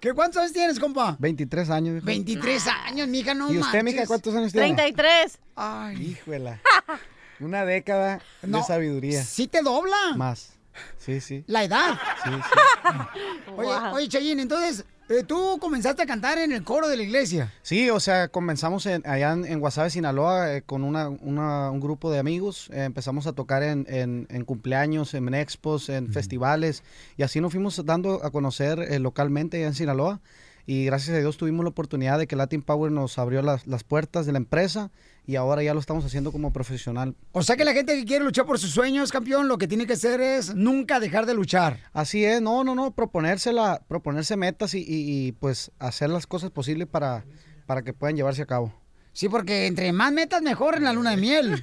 [0.00, 1.16] ¿qué cuántos años tienes, compa?
[1.18, 1.92] 23 años.
[1.94, 2.06] viejo.
[2.06, 3.84] 23 años, mija, no ¿Y usted, manches.
[3.94, 4.74] mija, cuántos años tiene?
[4.74, 5.38] 33.
[5.56, 5.96] Ay.
[6.12, 6.60] Híjuela.
[7.40, 9.22] Una década No, de sabiduría.
[9.24, 9.96] ¿Sí te dobla?
[10.16, 10.54] Más.
[10.96, 11.44] Sí, sí.
[11.46, 11.98] La edad.
[12.24, 13.50] Sí, sí.
[13.56, 17.52] Oye, oye, Chayín, entonces, eh, tú comenzaste a cantar en el coro de la iglesia.
[17.62, 21.80] Sí, o sea, comenzamos en- allá en, en Guasave, Sinaloa, eh, con una, una- un
[21.80, 22.68] grupo de amigos.
[22.72, 26.82] Eh, empezamos a tocar en, en- en cumpleaños, en expos, en festivales.
[27.16, 30.20] Y así nos fuimos dando a conocer eh, localmente allá en Sinaloa.
[30.66, 33.84] Y gracias a Dios tuvimos la oportunidad de que Latin Power nos abrió las, las
[33.84, 34.90] puertas de la empresa.
[35.28, 37.14] Y ahora ya lo estamos haciendo como profesional.
[37.32, 39.86] O sea que la gente que quiere luchar por sus sueños, campeón, lo que tiene
[39.86, 41.80] que hacer es nunca dejar de luchar.
[41.92, 46.50] Así es, no, no, no, proponérsela, proponerse metas y, y- y, pues hacer las cosas
[46.50, 47.26] posibles para,
[47.66, 48.72] para que puedan llevarse a cabo.
[49.12, 51.56] Sí, porque entre más metas, mejor en la luna de miel.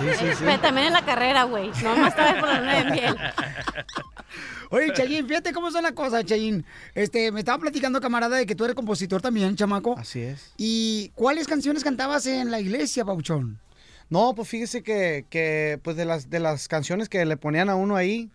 [0.00, 0.44] Sí, sí, sí.
[0.44, 1.70] Pero también en la carrera, güey.
[1.82, 3.16] No más tal vez por la luna de miel.
[4.72, 6.64] Oye, Chayín, fíjate cómo son las cosas, Chayín.
[6.94, 9.96] Este, me estaba platicando, camarada, de que tú eres compositor también, chamaco.
[9.98, 10.52] Así es.
[10.56, 13.60] ¿Y cuáles canciones cantabas en la iglesia, Pauchón?
[14.08, 17.76] No, pues fíjese que, que pues de las de las canciones que le ponían a
[17.76, 18.30] uno ahí.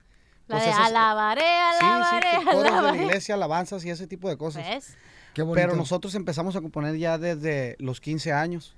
[0.48, 3.90] La pues de esas- alabaré, Sí, sí, alabaré, que coros de la iglesia, alabanzas y
[3.90, 4.66] ese tipo de cosas.
[4.68, 4.96] ¿Ves?
[5.34, 5.56] Qué bonito.
[5.68, 8.76] Pero nosotros empezamos a componer ya desde los 15 años.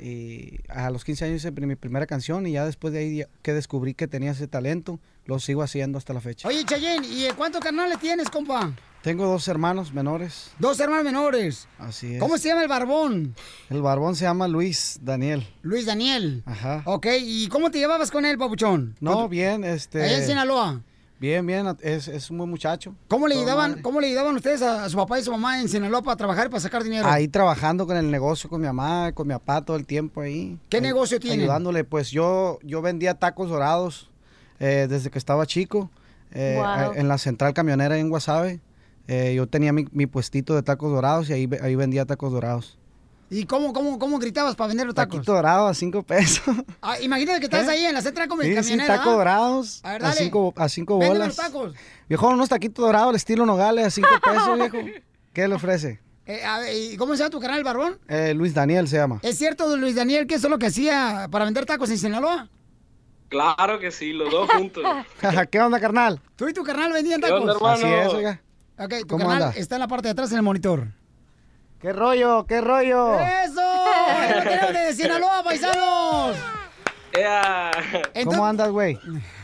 [0.00, 3.52] Y a los 15 años hice mi primera canción y ya después de ahí que
[3.52, 6.48] descubrí que tenía ese talento, lo sigo haciendo hasta la fecha.
[6.48, 8.72] Oye, Chayín, ¿y cuántos carnales tienes, compa?
[9.02, 10.50] Tengo dos hermanos menores.
[10.58, 11.68] Dos hermanos menores.
[11.78, 12.20] Así es.
[12.20, 13.34] ¿Cómo se llama el barbón?
[13.70, 15.46] El barbón se llama Luis Daniel.
[15.62, 16.42] Luis Daniel.
[16.46, 16.82] Ajá.
[16.84, 18.96] Ok, ¿y cómo te llevabas con él, papuchón?
[19.00, 20.02] No, bien, este.
[20.02, 20.82] Allá en Sinaloa.
[21.20, 22.94] Bien, bien, es, es un buen muchacho.
[23.08, 25.68] ¿Cómo le ayudaban, cómo le ayudaban ustedes a, a su papá y su mamá en
[25.68, 27.08] Sinaloa para trabajar y para sacar dinero?
[27.08, 30.56] Ahí trabajando con el negocio, con mi mamá, con mi papá todo el tiempo ahí.
[30.68, 31.40] ¿Qué Ahí- negocio tienen?
[31.40, 34.10] Ayudándole, pues yo, yo vendía tacos dorados
[34.60, 35.90] eh, desde que estaba chico
[36.32, 36.62] eh,
[36.94, 38.60] en la central camionera en Guasave.
[39.08, 42.78] Eh, yo tenía mi, mi puestito de tacos dorados y ahí, ahí vendía tacos dorados.
[43.30, 45.16] ¿Y cómo, cómo, cómo gritabas para vender los tacos?
[45.16, 46.42] Taquito dorado a cinco pesos.
[46.80, 47.70] Ah, imagínate que estás ¿Eh?
[47.72, 49.10] ahí en la central como Sí, sí, tacos ¿ah?
[49.10, 50.20] dorados A ver, a dale.
[50.20, 51.28] cinco, a cinco bolas.
[51.28, 51.74] los tacos.
[52.08, 54.78] Viejo, unos taquitos dorados al estilo Nogales a cinco pesos, viejo.
[55.34, 56.00] ¿Qué le ofrece?
[56.24, 57.98] Eh, a ver, ¿y ¿Cómo se llama tu canal, el barbón?
[58.08, 59.18] Eh, Luis Daniel se llama.
[59.22, 62.48] ¿Es cierto, Luis Daniel, que eso es lo que hacía para vender tacos en Sinaloa?
[63.28, 64.82] Claro que sí, los dos juntos.
[65.50, 66.20] ¿Qué onda, carnal?
[66.36, 67.40] ¿Tú y tu carnal vendían ¿Qué tacos?
[67.42, 67.74] onda, hermano?
[67.74, 68.42] Así es, oiga.
[68.78, 69.58] Ok, tu ¿Cómo carnal anda?
[69.58, 70.88] está en la parte de atrás en el monitor.
[71.80, 72.44] ¿Qué rollo?
[72.46, 73.18] ¿Qué rollo?
[73.20, 73.60] ¡Eso!
[73.60, 76.36] ¡Ahí lo tenemos de Sinaloa, paisanos!
[77.12, 77.70] Ea.
[78.24, 78.98] ¿Cómo andas, güey?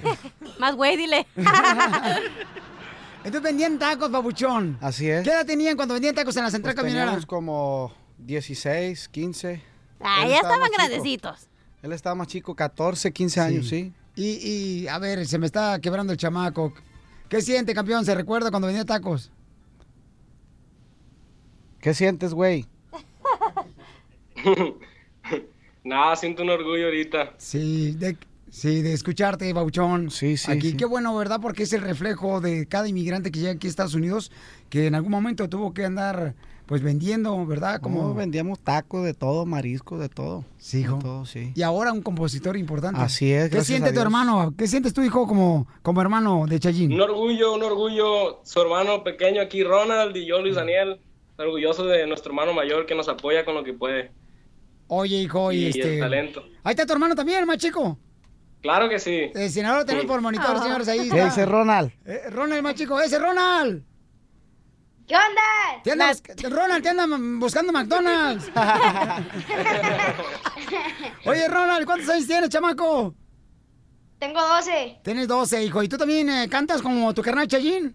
[0.59, 1.27] Más güey, dile.
[3.19, 4.77] Entonces vendían tacos, babuchón.
[4.81, 5.23] Así es.
[5.25, 7.05] ¿Qué edad tenían cuando vendían tacos en la central Pues camionera?
[7.07, 9.63] teníamos como 16, 15.
[10.01, 10.77] Ah, Él ya estaba estaban chico.
[10.87, 11.49] grandecitos.
[11.83, 13.93] Él estaba más chico, 14, 15 años, sí.
[14.17, 14.25] Y,
[14.85, 16.73] y, a ver, se me está quebrando el chamaco.
[17.29, 18.05] ¿Qué siente, campeón?
[18.05, 19.31] ¿Se recuerda cuando vendía tacos?
[21.85, 22.65] ¿Qué sientes, güey?
[25.85, 27.35] Nada, siento un orgullo ahorita.
[27.37, 28.17] Sí, de,
[28.49, 30.11] sí, de escucharte, Bauchón.
[30.11, 30.51] Sí, sí.
[30.51, 30.77] Aquí, sí.
[30.79, 31.41] qué bueno, ¿verdad?
[31.43, 34.33] Porque es el reflejo de cada inmigrante que llega aquí a Estados Unidos,
[34.71, 37.83] que en algún momento tuvo que andar, pues, vendiendo, ¿verdad?
[37.83, 38.15] Como...
[38.15, 40.47] Vendíamos tacos de todo, marisco, de todo.
[40.57, 40.97] Sí, hijo.
[40.97, 41.53] De todo, sí.
[41.55, 42.99] Y ahora un compositor importante.
[42.99, 44.55] Así es, ¿Qué siente a tu hermano?
[44.57, 46.95] ¿Qué sientes tu hijo como, como hermano de Chayín?
[46.95, 48.41] Un orgullo, un orgullo.
[48.43, 50.99] Su hermano pequeño aquí, Ronald, y yo, Luis Daniel.
[51.37, 54.13] Orgulloso de nuestro hermano mayor que nos apoya con lo que puede.
[54.87, 55.95] Oye, hijo, y, Y este...
[55.95, 56.45] el talento.
[56.63, 57.99] Ahí está tu hermano también, el más chico.
[58.63, 59.31] Claro que sí.
[59.35, 60.09] Eh, si no lo tenemos Sí.
[60.09, 61.25] por monitor, señores, ahí ¿Qué está.
[61.27, 61.93] dice Ronald?
[62.07, 62.99] Eh, Ronald, el más chico.
[63.01, 63.83] ¡Ese Ronald!
[65.07, 65.83] ¿Qué onda?
[65.83, 67.07] ¿Te andas, Ronald, te anda
[67.39, 68.51] buscando McDonald's.
[71.27, 73.15] Oye, Ronald, ¿cuántos años tienes, chamaco?
[74.19, 75.01] Tengo 12.
[75.05, 75.83] Tienes 12, hijo.
[75.83, 77.95] ¿Y tú también eh, cantas como tu carnal Chayín?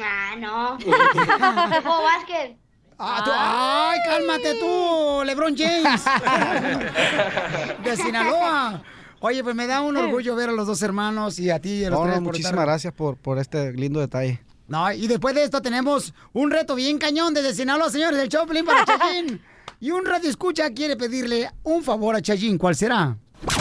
[0.00, 0.78] Ah, no.
[0.80, 2.56] Juego básquet.
[2.98, 6.04] Ah, tú- ¡Ay, cálmate tú, LeBron James!
[7.84, 8.82] de Sinaloa.
[9.20, 11.84] Oye, pues me da un orgullo ver a los dos hermanos y a ti, y
[11.84, 12.16] a los No, tres.
[12.16, 14.42] no, muchísimas estar- gracias por, por este lindo detalle.
[14.68, 18.64] No, y después de esto tenemos un reto bien cañón desde Sinaloa, señores, del Choplin
[18.64, 19.42] para Chayín.
[19.80, 22.56] Y un radio escucha quiere pedirle un favor a Chayín.
[22.56, 23.16] ¿Cuál será?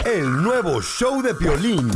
[0.06, 1.92] El nuevo show de Piolín.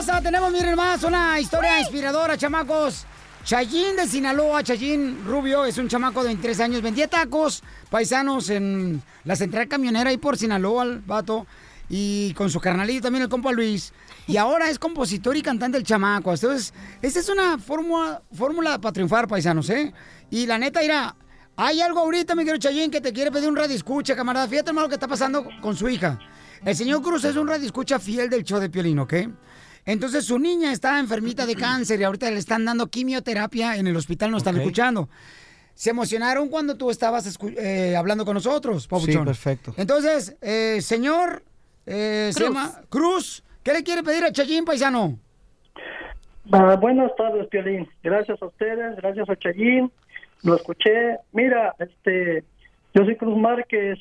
[0.00, 3.04] Hermosa, tenemos, miren más, una historia inspiradora, chamacos.
[3.44, 9.02] Chayín de Sinaloa, Chayín Rubio, es un chamaco de 23 años, vendía tacos paisanos en
[9.24, 11.46] la central camionera ahí por Sinaloa, el vato,
[11.90, 13.92] y con su carnalito también, el compa Luis.
[14.26, 16.32] Y ahora es compositor y cantante el chamaco.
[16.32, 16.72] Entonces,
[17.02, 19.92] esta es una fórmula, fórmula para triunfar, paisanos, ¿eh?
[20.30, 21.14] Y la neta, mira,
[21.56, 24.48] hay algo ahorita, mi querido Chayín, que te quiere pedir un radio escucha, camarada.
[24.48, 26.18] Fíjate más lo que está pasando con su hija.
[26.64, 29.14] El señor Cruz es un radio escucha fiel del show de Piolín, ¿ok?
[29.86, 33.96] Entonces su niña está enfermita de cáncer y ahorita le están dando quimioterapia en el
[33.96, 35.08] hospital, no están escuchando.
[35.74, 39.12] se emocionaron cuando tú estabas escu- eh, hablando con nosotros, Papuchón.
[39.22, 39.72] Sí, perfecto.
[39.78, 41.42] Entonces, eh, señor,
[41.86, 42.48] eh, se Cruz.
[42.54, 45.18] llama Cruz, ¿qué le quiere pedir a Chayín, paisano?
[46.52, 47.88] Ah, buenas tardes, Piolín.
[48.02, 49.90] Gracias a ustedes, gracias a Chayín.
[50.42, 51.16] Lo escuché.
[51.32, 52.44] Mira, este,
[52.94, 53.98] yo soy Cruz Márquez.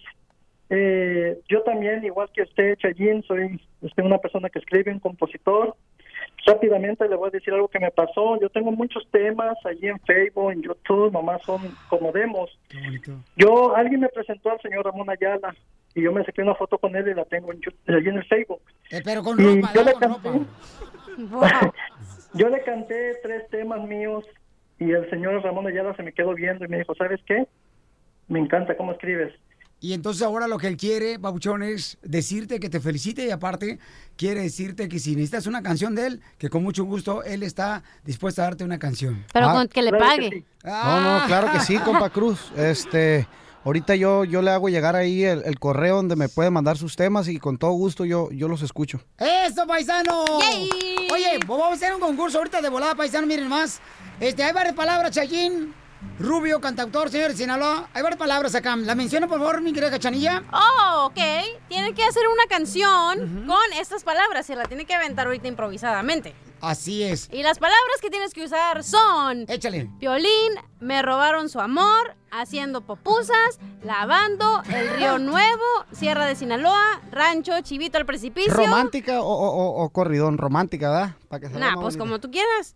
[0.70, 5.76] Eh, yo también, igual que usted, Chayín, soy este, una persona que escribe, un compositor.
[6.46, 8.40] Rápidamente le voy a decir algo que me pasó.
[8.40, 12.50] Yo tengo muchos temas allí en Facebook, en YouTube, nomás son como demos.
[13.36, 15.56] Yo, alguien me presentó al señor Ramón Ayala
[15.96, 18.26] y yo me saqué una foto con él y la tengo en, allí en el
[18.26, 18.62] Facebook.
[18.92, 19.88] Eh, pero con Y ropa, yo ¿no?
[19.88, 20.30] le Con canté,
[21.32, 21.74] ropa.
[22.34, 24.24] yo le canté tres temas míos
[24.78, 27.48] y el señor Ramón Ayala se me quedó viendo y me dijo, ¿sabes qué?
[28.28, 29.34] Me encanta cómo escribes.
[29.82, 33.80] Y entonces ahora lo que él quiere, Papuchón, es decirte que te felicite y aparte
[34.18, 37.82] quiere decirte que si necesitas una canción de él, que con mucho gusto él está
[38.04, 39.26] dispuesto a darte una canción.
[39.32, 39.54] Pero Ah.
[39.54, 40.44] con que le pague.
[40.66, 42.52] No, no, claro que sí, compa Cruz.
[42.58, 43.26] Este,
[43.64, 46.98] ahorita yo, yo le hago llegar ahí el, el correo donde me puede mandar sus
[46.98, 49.00] temas y con todo gusto yo, yo los escucho.
[49.18, 50.26] ¡Eso, paisano!
[50.26, 53.80] Oye, pues vamos a hacer un concurso ahorita de volada, paisano, miren más.
[54.20, 55.74] Este, hay varias palabras, Chayín.
[56.20, 57.90] Rubio, cantautor, señor de Sinaloa.
[57.94, 58.76] Hay varias palabras acá.
[58.76, 60.44] ¿La menciona, por favor, mi querida Cachanilla?
[60.52, 61.20] Oh, ok.
[61.68, 64.46] Tienen que hacer una canción con estas palabras.
[64.46, 66.34] Se la tiene que aventar ahorita improvisadamente.
[66.62, 67.30] Así es.
[67.32, 69.46] Y las palabras que tienes que usar son...
[69.48, 69.90] Échale.
[70.00, 75.64] Violín, me robaron su amor, haciendo popusas, lavando, el río nuevo,
[75.94, 78.54] Sierra de Sinaloa, rancho, chivito al precipicio.
[78.54, 80.38] ¿Romántica o, o- o- corridón?
[80.38, 81.16] Romántica, ¿verdad?
[81.30, 82.00] Para que salga Nah, pues bonito.
[82.00, 82.76] como tú quieras.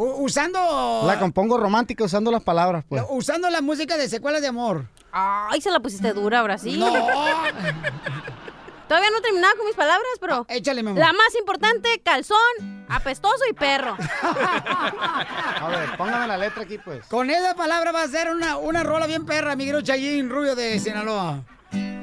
[0.00, 1.02] Usando...
[1.06, 3.02] La compongo romántica usando las palabras, pues.
[3.10, 4.86] Usando la música de Secuelas de Amor.
[5.12, 6.78] Ay, se la pusiste dura ahora sí.
[6.78, 6.86] No.
[8.88, 10.46] Todavía no he terminado con mis palabras, pero...
[10.48, 10.98] échale, mi amor.
[10.98, 13.96] La más importante, calzón, apestoso y perro.
[14.22, 17.06] A ver, póngame la letra aquí, pues.
[17.06, 20.56] Con esa palabra va a ser una, una rola bien perra, mi querido Chayín Rubio
[20.56, 21.44] de Sinaloa.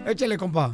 [0.05, 0.73] Échale, compa.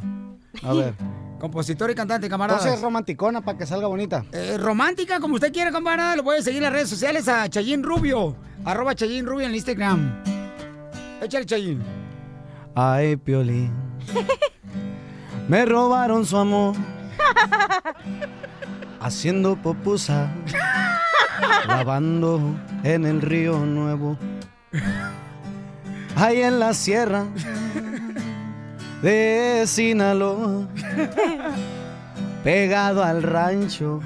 [0.62, 0.94] A ver.
[1.38, 2.58] Compositor y cantante, camarada.
[2.58, 4.24] Entonces romanticona para que salga bonita.
[4.32, 6.16] Eh, romántica, como usted quiera, camarada.
[6.16, 8.36] Lo puede seguir en las redes sociales a Chayín Rubio.
[8.64, 10.22] Arroba Chayín Rubio en Instagram.
[11.20, 11.82] Échale, Chayín.
[12.74, 13.72] Ay, Piolín.
[15.48, 16.74] Me robaron su amor.
[19.00, 20.30] Haciendo popusa.
[21.68, 22.40] lavando
[22.82, 24.18] en el río nuevo.
[26.16, 27.26] Ahí en la sierra
[29.04, 30.66] de Sinaloa.
[32.42, 34.00] Pegado al rancho.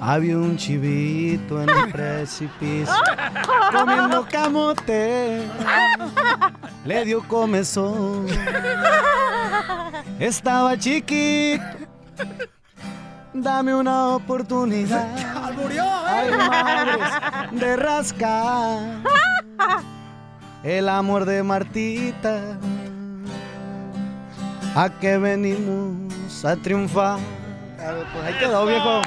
[0.00, 2.94] Había un chivito en el precipicio.
[3.70, 5.42] Comiendo camote.
[6.86, 8.26] Le dio comezón.
[10.18, 11.64] Estaba chiquito.
[13.34, 15.06] Dame una oportunidad.
[15.54, 15.84] ¡Murió!
[16.06, 18.80] Ay, madres, de rascar.
[20.62, 22.58] El amor de Martita.
[24.74, 27.18] ¿A qué venimos a triunfar?
[27.78, 29.02] A ver, pues ahí quedó, viejo.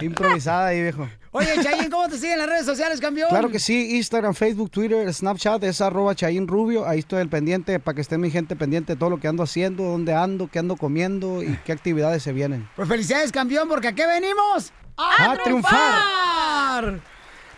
[0.00, 1.08] Improvisada ahí, viejo.
[1.32, 3.28] Oye, Chayín, ¿cómo te siguen en las redes sociales, campeón?
[3.30, 6.86] Claro que sí, Instagram, Facebook, Twitter, Snapchat, es arroba Chaín Rubio.
[6.86, 9.42] Ahí estoy al pendiente para que esté mi gente pendiente de todo lo que ando
[9.42, 12.68] haciendo, dónde ando, qué ando comiendo y qué actividades se vienen.
[12.74, 17.00] Pues felicidades, campeón, porque aquí venimos a, triunfar.